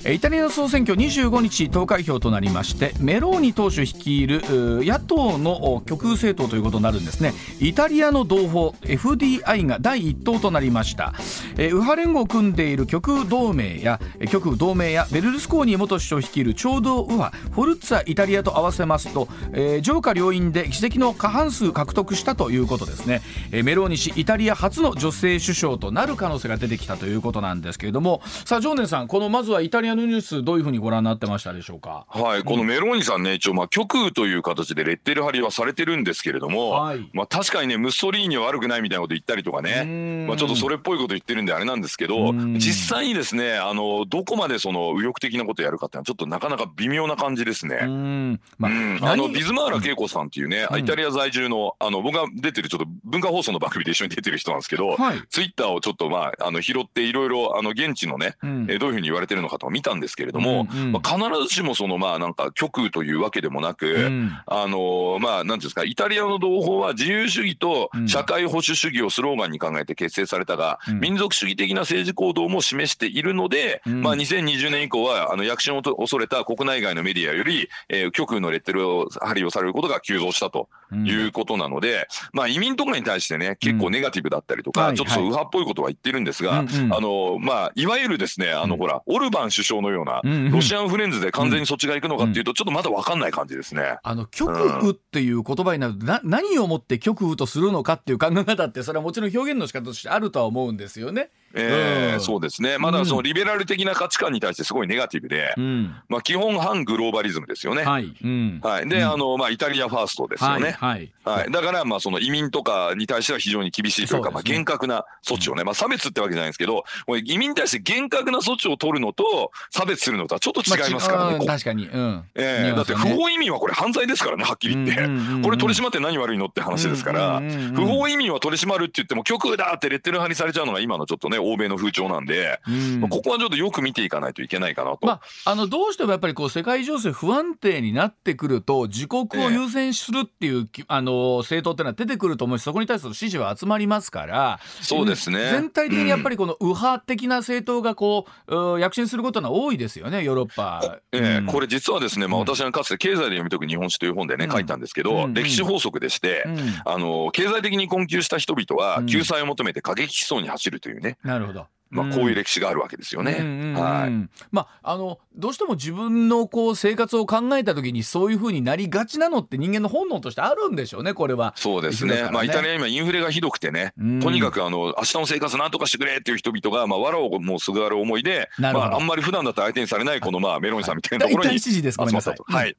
[0.07, 4.43] イタリアの総選挙25日投開票となりましてメローニ党首率いる
[4.85, 7.33] 野党の極右政党ということになるんですね。
[7.59, 11.15] イタリアの同胞 FDI が第一党となりました、
[11.57, 13.99] 右派連合を組んでいる極右同盟や
[14.31, 28.21] 極右同盟やベルルスコーニ元首相率いる超同右派フォルッツァイタリアと合わせますと、え上下両院で議席の過半数獲得したということですね、えメローニ氏イタリア初の女性首相となる可能性が出てきたということなんですけれども。
[28.45, 32.07] さあ常念さんこのまずはイタリアのニュースどういうふうにご覧になってましたでしょうか？
[32.09, 37.11] はい、このメローニさんね、一応、まあ、極右という形でレッテル貼りはされてるんですけれども、はい。
[37.13, 40.27] まあ、確かにね、ムッソリーニは悪くないみたいなこと言ったりとかうね、ん。
[40.27, 47.81] まあ、ちょっとそれっぽいこと言ってるんであれなんですけどうん、実際にですね、あの、どこまでその右翼的なことやるかっていうのは、ちょっとなかなか微妙な感じですね。
[47.83, 48.41] うん。
[48.59, 50.79] まあ、うん、あ何のビズマーラ恵子さんっていうね、うん。
[50.79, 55.23] イタリア在住のあの僕が出てるちょっと文化放送の番組で一緒に出てる人なんですけど、はい。
[55.31, 58.67] ツイッターをちょっとまああの拾っていろいろあの現地のね、うん。
[58.71, 60.93] えーどういうふうに言われてるのかとか見たんですけれども、うんうん。
[60.93, 64.33] まあ、必ずしもそのまあなんか極右というわけでもなく、うん。
[64.47, 68.09] あのまあなんていうんですかイタリアの同胞は自由主義とうん。
[68.09, 71.01] 社会保守主義をスローガンに考えて結成されたが、うん。
[71.01, 74.03] 民族主義的な政治行動も示しているので、うん。
[74.03, 86.95] まあ2020年以降はあの躍進をと恐れた国内外のメディアより、えー極右のレッテルを貼りをされることが急増したということなので、まあ移民とかに対してね結構ネガティブだったりとか、はいちょっと右派っぽいことは言ってるんですが、うんうん。
[86.95, 88.81] あのまあいわゆるですねあの、うん。
[88.81, 90.53] ほらオルバン首相のような、うんうん。
[90.53, 93.99] ロシアンフレンズで完全にそっちが行くのかっていうと、ちょっとまだ分かんない感じですね。
[94.03, 94.53] あの極
[94.83, 101.31] 右っていう言葉になるとな何をもって極右とするのかっていう考え方ってそれはもちろん表現の仕方としてあるとは思うんですよね。
[101.57, 102.21] えーうん。
[102.21, 102.79] そうですね。
[102.79, 105.95] まだそのリベラル的な価値観に対してすごいネガティブで、うん。
[106.09, 107.85] まあ、基本反グローバリズムですよね。
[107.85, 108.13] はい。
[108.23, 108.61] うん。
[108.63, 110.73] はい、で、あのまあ、イタリアファーストですよね。
[110.73, 111.13] はいはい。
[111.25, 114.57] はい、だからまあその移民とかに対しては非常に厳しいというかまあそうですね。
[114.57, 116.85] 厳格な措置をね、まあ、差別ってわけじゃないんですけど
[117.25, 121.39] 移民に対して厳格な措置を取るのと差別するのとはちょっと違いますからね。
[121.39, 121.45] こう。
[121.45, 121.87] ん確かに。
[121.87, 122.25] うん。
[122.35, 125.43] ええだって不法移民はこれ犯罪ですからねはっきり言って、うんうんうんうん。
[125.43, 127.75] これ取り締まって何悪いのって話ですから、うんうんうんうん。
[127.75, 133.01] 不法移民は取り締まるって言っても極右だってレッテル貼りされちゃうのが今のちょっとね欧米の風潮なんで、うん。
[133.01, 135.07] まあここはちょっとよく見ていかないといけないかなと。
[135.07, 145.51] まあ、あのどうしてもやっぱりこう世界情勢不安定になってくると自国を優先するっていう、きあの政党っていうのは出てくると思うしそこに対する支持は集まりますからそうですね。
[145.51, 150.99] 全体的にやっぱりこの右派的な政党がこう、う躍進することが多いですよねヨーロッパ。
[151.13, 151.47] ええうん。
[151.47, 152.47] これ実はですね、まあ、うん。
[152.47, 155.35] 私がかつて経済で読み解く日本史という本でね、うん書いたんですけうど、ん。
[155.35, 156.59] 歴史法則でして、うん。
[156.85, 159.07] あの経済的に困窮した人々はうん。
[159.07, 161.67] 救済を求めて過激思想に走るというね、なるほど。
[161.95, 163.37] まあ、こういう歴史があるわけですよね。
[163.39, 164.29] うんうんうんはい。
[164.51, 171.55] まああのどうしても自分のこう生活を考えた時にそういうふうになりがちなのって人間の本能としてあるんでしょうねこれは。
[171.57, 172.23] そうですね。
[172.23, 172.31] ね。
[172.31, 174.21] まあ、イタリア今インフレがひどくてね、うん。
[174.21, 182.45] とにかくあの明日の生活なんとかしてくれっていう人々が、まあ、藁をもうすがる思いで、まあ、あんまり普段だったら相手にされないこの、まあ、メロンさんみたいなところに集まったと。
[182.45, 182.77] はい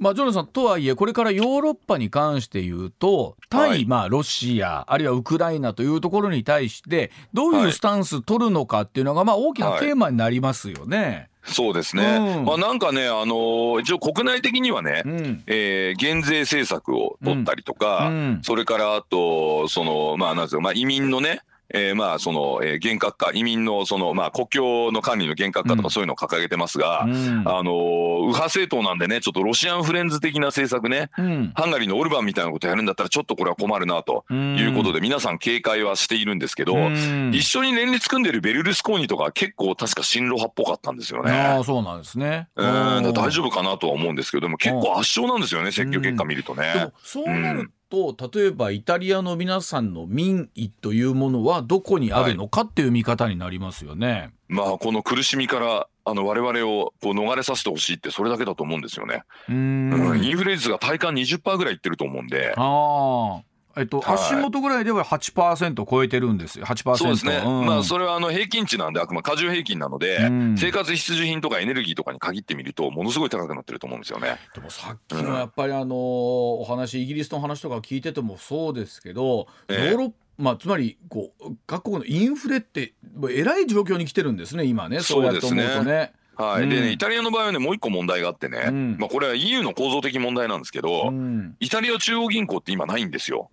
[0.00, 3.84] まあ、ジョナさんとはいえこれからヨーロッパに関して言うと対、はい。
[3.84, 11.28] まあ、ロシアあるいはウクライナというところに対してどういうスタンス取るのかっていうのが、まあ、大きなテーマになりますよね。
[11.44, 12.44] そうですね、うん。
[12.44, 15.42] まあ、なんかね、あのー一応国内的にはね、うん。
[15.46, 18.40] えー減税政策を取ったりとか、うん。
[18.42, 21.40] それからあと、その、まあ、なんですか、まあ、移民のね、
[21.72, 25.84] えーまあ、その、えー厳格化、移民の、その、まあ、国境の管理の厳格化とうん。
[25.84, 27.42] かそういうのを掲げてますが、うん。
[27.46, 31.52] あのー右派政党なんでね、ちょっとロシアンフレンズ的な政策ね、うん。
[31.54, 37.32] ハンガリーのオルバンみたいなことやるんだったら、ちょっとこれは困るなということで、皆さん警戒はしているんですけど、うん。
[37.34, 41.32] 一緒に連立組んでるベルルスコーニとか結構確か親ロ派っぽかったんですよね。
[41.32, 42.48] ああそうなんですね。
[42.56, 42.66] うん、
[43.12, 46.72] 大丈夫夫かなとは思うんですけどでも結構圧勝なんですよね選挙結果見るとね。
[46.74, 54.32] でもそうなると、例えばイタリアの皆さんの民意というものはどこにあるのかっていう見方になりますよね。
[54.48, 59.22] まあこの苦しみからあの我々をこう逃れさせてほしいってそれだけだと思うんですよね。
[59.48, 62.54] ううんんインフレ率が体感20%ぐらいいってると思うんで。
[62.56, 63.49] ああ。
[63.80, 64.14] えっと、はい。
[64.16, 66.66] 足元ぐらいでは8%超えてるんですよ。
[66.66, 66.96] 8%。
[66.96, 67.66] そうですね、ん。
[67.66, 70.56] まあそれはあの平均値なんであくまで過重平均なので、うん。
[70.58, 74.36] 生活必需品とかエネルギーとかに限ってみるとものすごい高くなってると思うんですよね。
[74.54, 79.90] でもさっきのやっぱりあのお話イギリスの話とか聞いててもそうですけど、ヨえ。
[79.90, 82.94] えーロッまあ、つまりこう各国のインフレって
[83.28, 85.00] えらい状況に来てるんですね今ね。
[85.00, 86.12] そうやって思うとね。
[86.34, 86.70] はい、うん。
[86.70, 88.96] でねイタリアの場合はねもう一個問題があってね、うん。
[88.98, 93.50] まあ、これは EU の構造的問題なんですけど、うん、イタリア中央銀行って今ないんですよ。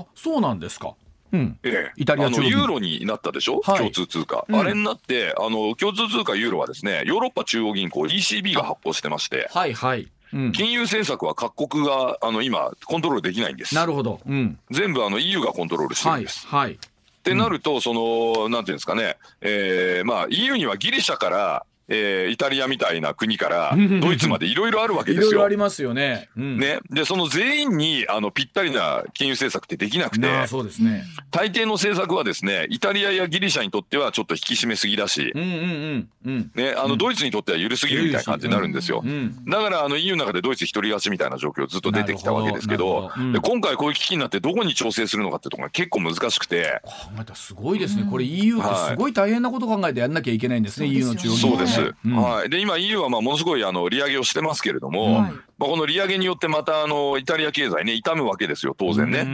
[0.00, 0.94] あそうなんですか。
[1.32, 3.78] うん、ええ、イタリアあのユーロになったでしょ、はい。
[3.78, 4.56] 共通通貨、うん。
[4.56, 9.48] あれになってあの共通通貨ユーロはですねヨーロッパ中央銀行 ECB が発行してまして。
[9.52, 10.08] はいはい。
[10.32, 13.74] うん、金融政策は各国があの今コントロールできないんです。
[13.74, 14.20] なるほど。
[14.26, 16.72] うん、全部あの EU がコントロールしてるはいんです、はい。
[16.72, 26.30] ってなるとそのなんていうんですかね、えーまあ、EU にはギリシャから、えーイタリアみたいな国からドイツまでいろいろあるわけいですよろいろありますよね。
[26.36, 31.04] うん、ね、でその全員にあのぴったりな金融政策ってできなくてなあそうですね。
[31.30, 36.50] 大抵の政策はですねイタリアやギリシャにとってはちょっと引き締めすぎだし、うんうんうんうん。
[36.54, 39.02] ね、あのドイツにとっては緩すぎるみたいな感じになるんですよ。
[39.04, 39.44] うん。
[39.46, 48.06] だからあの EU の中でドイツ一人勝ちみたいな状況ずっと出てきたわけですけどで今回こういう危機になってどこに調整するのかってところが結構難しくて考えたらすごいですね。
[48.08, 50.86] これ EU ってすごい大変なこと考えてやんなきゃいけないんですね。
[50.86, 52.16] はい EU の中央そうです、うん。
[52.16, 55.32] はい、で今 EU はまあものすごいあの利上げをしてますけれども、はい。
[55.58, 59.24] まあ、この利上げによってまたあのイタリア経済ね痛むわけですよ当然ね。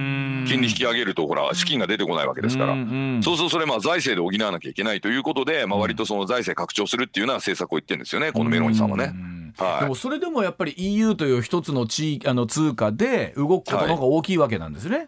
[0.48, 2.74] 金利引き上げるとほら資金が出てこないわけですから。
[3.22, 9.12] そうするとそれまあ財政で補わなきゃいけないということで、まあ、割とその財政拡張するっていうような政策を言ってるんですよねこのメロンさんはね。
[9.58, 15.06] うんはいでもそれでもやっぱり EU という一つの地域あの通貨で動くことの方が大きいわけなんですね。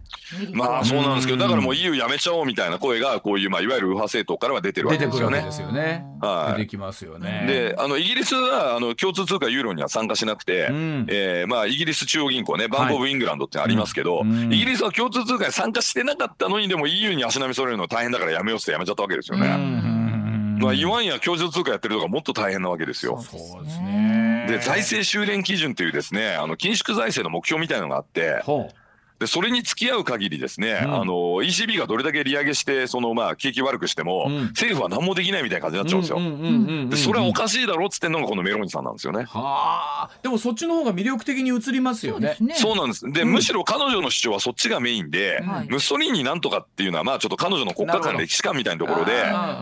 [0.53, 5.36] まあそうなんですけどだからもう EU やめちゃおうみたいな声がこういうまあいわゆる右派政党からは出てるわ出てくるけですよね。
[5.38, 6.05] わけですよね。
[6.20, 7.44] はい出てきますよね。
[7.46, 19.46] であのイギリスはあの共通通貨ユーロには参加しなくて、うんえーまあ、イギリス中央銀行ねバンク・オブ・イングランドってありますけど、うんうんイギリスは共通通貨に参加してなかったのにでも EU に足並み揃えるの大変だからやめようってやめちゃったわけですよね。
[19.46, 19.97] うん
[20.59, 23.20] まあ、言わんや共通通貨やってるとかもっと大変なわけですよ。
[23.22, 24.46] そうですね。
[24.48, 28.70] で財政修練基準というですねあの緊縮財政の目標みたいなのがあってほ
[29.19, 30.95] でそれに付き合う限りですね、うん。
[30.95, 31.05] あの
[31.43, 34.35] ECB がどれだけ利上げしてそのまあ景気悪くしても、うん。
[34.49, 37.09] 政府は何もできないみたいな感じになっちゃうんですよ。
[37.09, 39.25] でそれはおかしいだろっつってんのがこのメローニさんなんですよね。
[39.25, 40.11] はあ。
[40.23, 42.37] でもそっちの方が魅力的に映りますよね。
[42.41, 42.55] ね。
[42.55, 43.11] そうなんです。
[43.11, 43.33] で、うん。
[43.33, 45.69] むしろ彼女の主張はそっちがメインで、はい。
[45.69, 49.12] ムッソリーニなんとかっていうのはまあちょっと彼女の国家間歴史観みたいなところで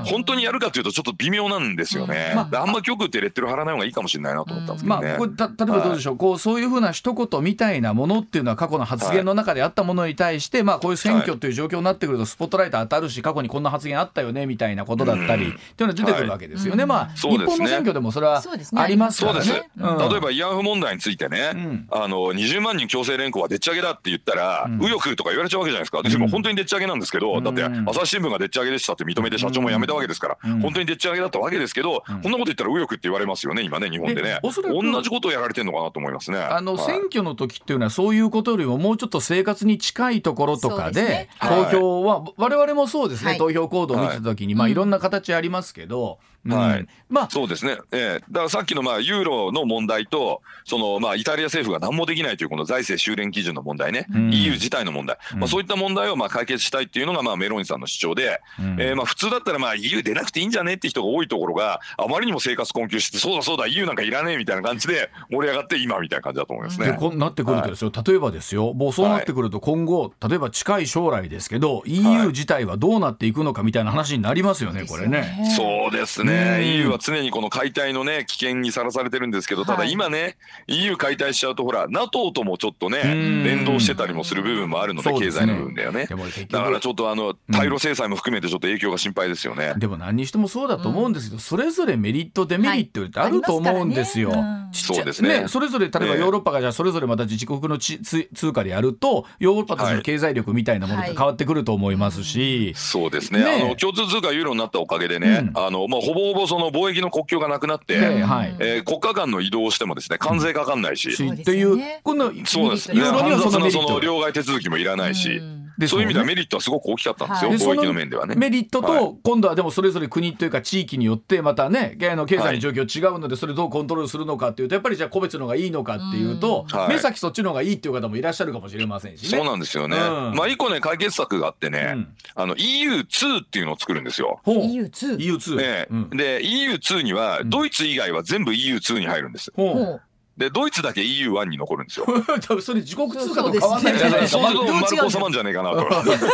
[0.05, 2.37] 本当にやるかというとちょっと微妙なんですよね、うん。
[2.37, 11.51] まあであんま極ってレッテル貼らない方がいいかもしれないなと思ったんですけどね、まあ、これた例えばどうでしょう、こうそういうふうな一言みたいなものっていうのは過去の発言の中であったものに対して、まあ、こういう選挙とい。
[11.51, 18.43] う状況になってくるとスポットライト当たるし過去にこんな発言あったよねみたいなことだったり、うんっていうのは出てくるわけですよね、はいまあ、日本の選挙でもそれは
[18.75, 19.45] ありますからね。
[19.45, 19.99] そうです、うん。
[19.99, 21.89] 例えば慰安婦問題についてね、うん。
[21.91, 24.79] あの20万人強制連行はでっち上げだって言ったら、うん。
[24.79, 26.03] 右翼とか言われちゃうわけじゃないですか。
[26.03, 27.45] でも本当にでっち上げなんですけど、うん。
[27.45, 30.61] だって朝日新聞がでっち上げでしたって認めて社長も辞めたわけですから、うん。
[30.61, 32.23] 本当にでっち上げだったわけですけど、うん。
[32.23, 34.41] こんなこと言ったら右翼って言われますよね今ね日本でね。
[34.43, 36.39] 同じことをやられてるのかなと思いますね。
[36.39, 36.87] あのはい。
[36.87, 43.39] 選挙の時っていうのはそういうことよりももうちょっと生活に近いところとかで投票は我々もそうですね、はい。
[43.39, 44.73] 投票行動を見てた時に、まあうん。
[44.73, 46.87] いろんな形ありますけど、うんはい。
[47.09, 47.31] まあ。
[47.31, 48.25] そうですね、ええ。
[48.31, 54.33] だからさっきのまあユーロの問題とそのまあイタリア政府が何もできないというこの財政修練基準の問題ね、うん。
[54.33, 55.41] EU 自体の問題、うん。
[55.41, 58.81] まあ、そういった問題をまあ解決したいっていうのがまあメローニさんの主張で、うん。
[58.81, 66.87] えーまあ普通だったらまあ EU 出なくていいんじゃねって人が多いところがあまりにも生活困窮してそうだそうだ EU なんかいらねえみたいな感じで盛り上がって今みたいな感じだと思いますね。
[66.87, 68.75] でこうなってくるとですよ、例えばですよ。
[68.75, 75.55] もうそうなってくると今後、例えば近い将来ですけど EU 自体はどうなっていくのかみたいな話になりますよね、これね。
[75.57, 76.67] そうですうね、ん。
[76.67, 83.45] EU は常にこの解体のね、危険にさらされてるんですけど、ただはい今ね、EU 解体しちゃうと、ほら、NATO ともちょっとね、うん。
[83.45, 86.07] 連動してたりもする部分もあるので、経済の部分だよね。
[86.07, 89.75] だからちょっとあの対ロ制裁も含めてちょっと影響が心配ですよね。
[89.77, 94.33] でも何にしてもそうだと思うんですけど、それぞれメリットデメリットってあると思うんですよ。
[94.73, 95.49] そうですね。
[95.49, 103.41] それぞれ例えばヨーロッパがじゃあそれぞれまた自治国のちつ通貨でやるとヨーロッパとしての経済力みたいなものが変わってくると思いますし、そうですね。
[103.45, 105.59] ねあの共通通貨ユーロになったおかげでね、うん。
[105.59, 108.57] あのまあ、ほぼほぼその貿易の国境がなくなって、ではい。
[108.59, 112.91] えー国家間の移動をしてもですね関税かかんないし、っていうですよね今度そうです。
[112.91, 115.43] ねユーロにはその両替手続きもいらないし、
[115.79, 117.59] でそういう意味ではねメリットはすごく大きかったんですよ、はい。
[117.59, 118.35] 貿易の面ではね。
[118.35, 118.99] メリットはい。
[119.01, 129.29] と今度はでもそれぞれ国というか地域によってまたねあの経済の状況違うのでそれどうコントロールするのかっていうとやっぱりじゃあ個別の方がいいのかっていうとう目先そっちの方がいいっていう方もいらっしゃるかもしれませんしね。
[129.29, 129.97] そうなんですよね。
[129.97, 130.35] うん。
[130.35, 132.09] まあ一個ね解決策があってね、うん。
[132.35, 134.41] あの EU2 っていうのを作るんですよ。
[134.45, 134.57] ほう。
[134.59, 135.87] EU2 EU2 ね。
[135.91, 136.11] うん。
[136.11, 139.53] で EU2 にはんドイツ以外は全部 EU2 に入るんです。
[139.55, 140.01] ほう
[140.37, 142.07] でドイツだけ EU1 に残るんですよ。
[142.47, 144.43] 多分それ自国通貨と変わんないんじゃないですか。
[144.43, 145.77] そうするとどう違うんだ丸く収まるんじゃねえかなと。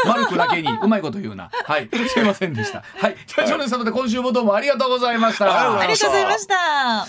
[0.09, 1.51] マルクだけにうまいこと言うな。
[1.65, 2.83] はい、すいませんでした。
[2.99, 5.79] はい、じゃあ、ジョネさんで今週もどうもありがとうございました。
[5.79, 7.07] ありがとうございました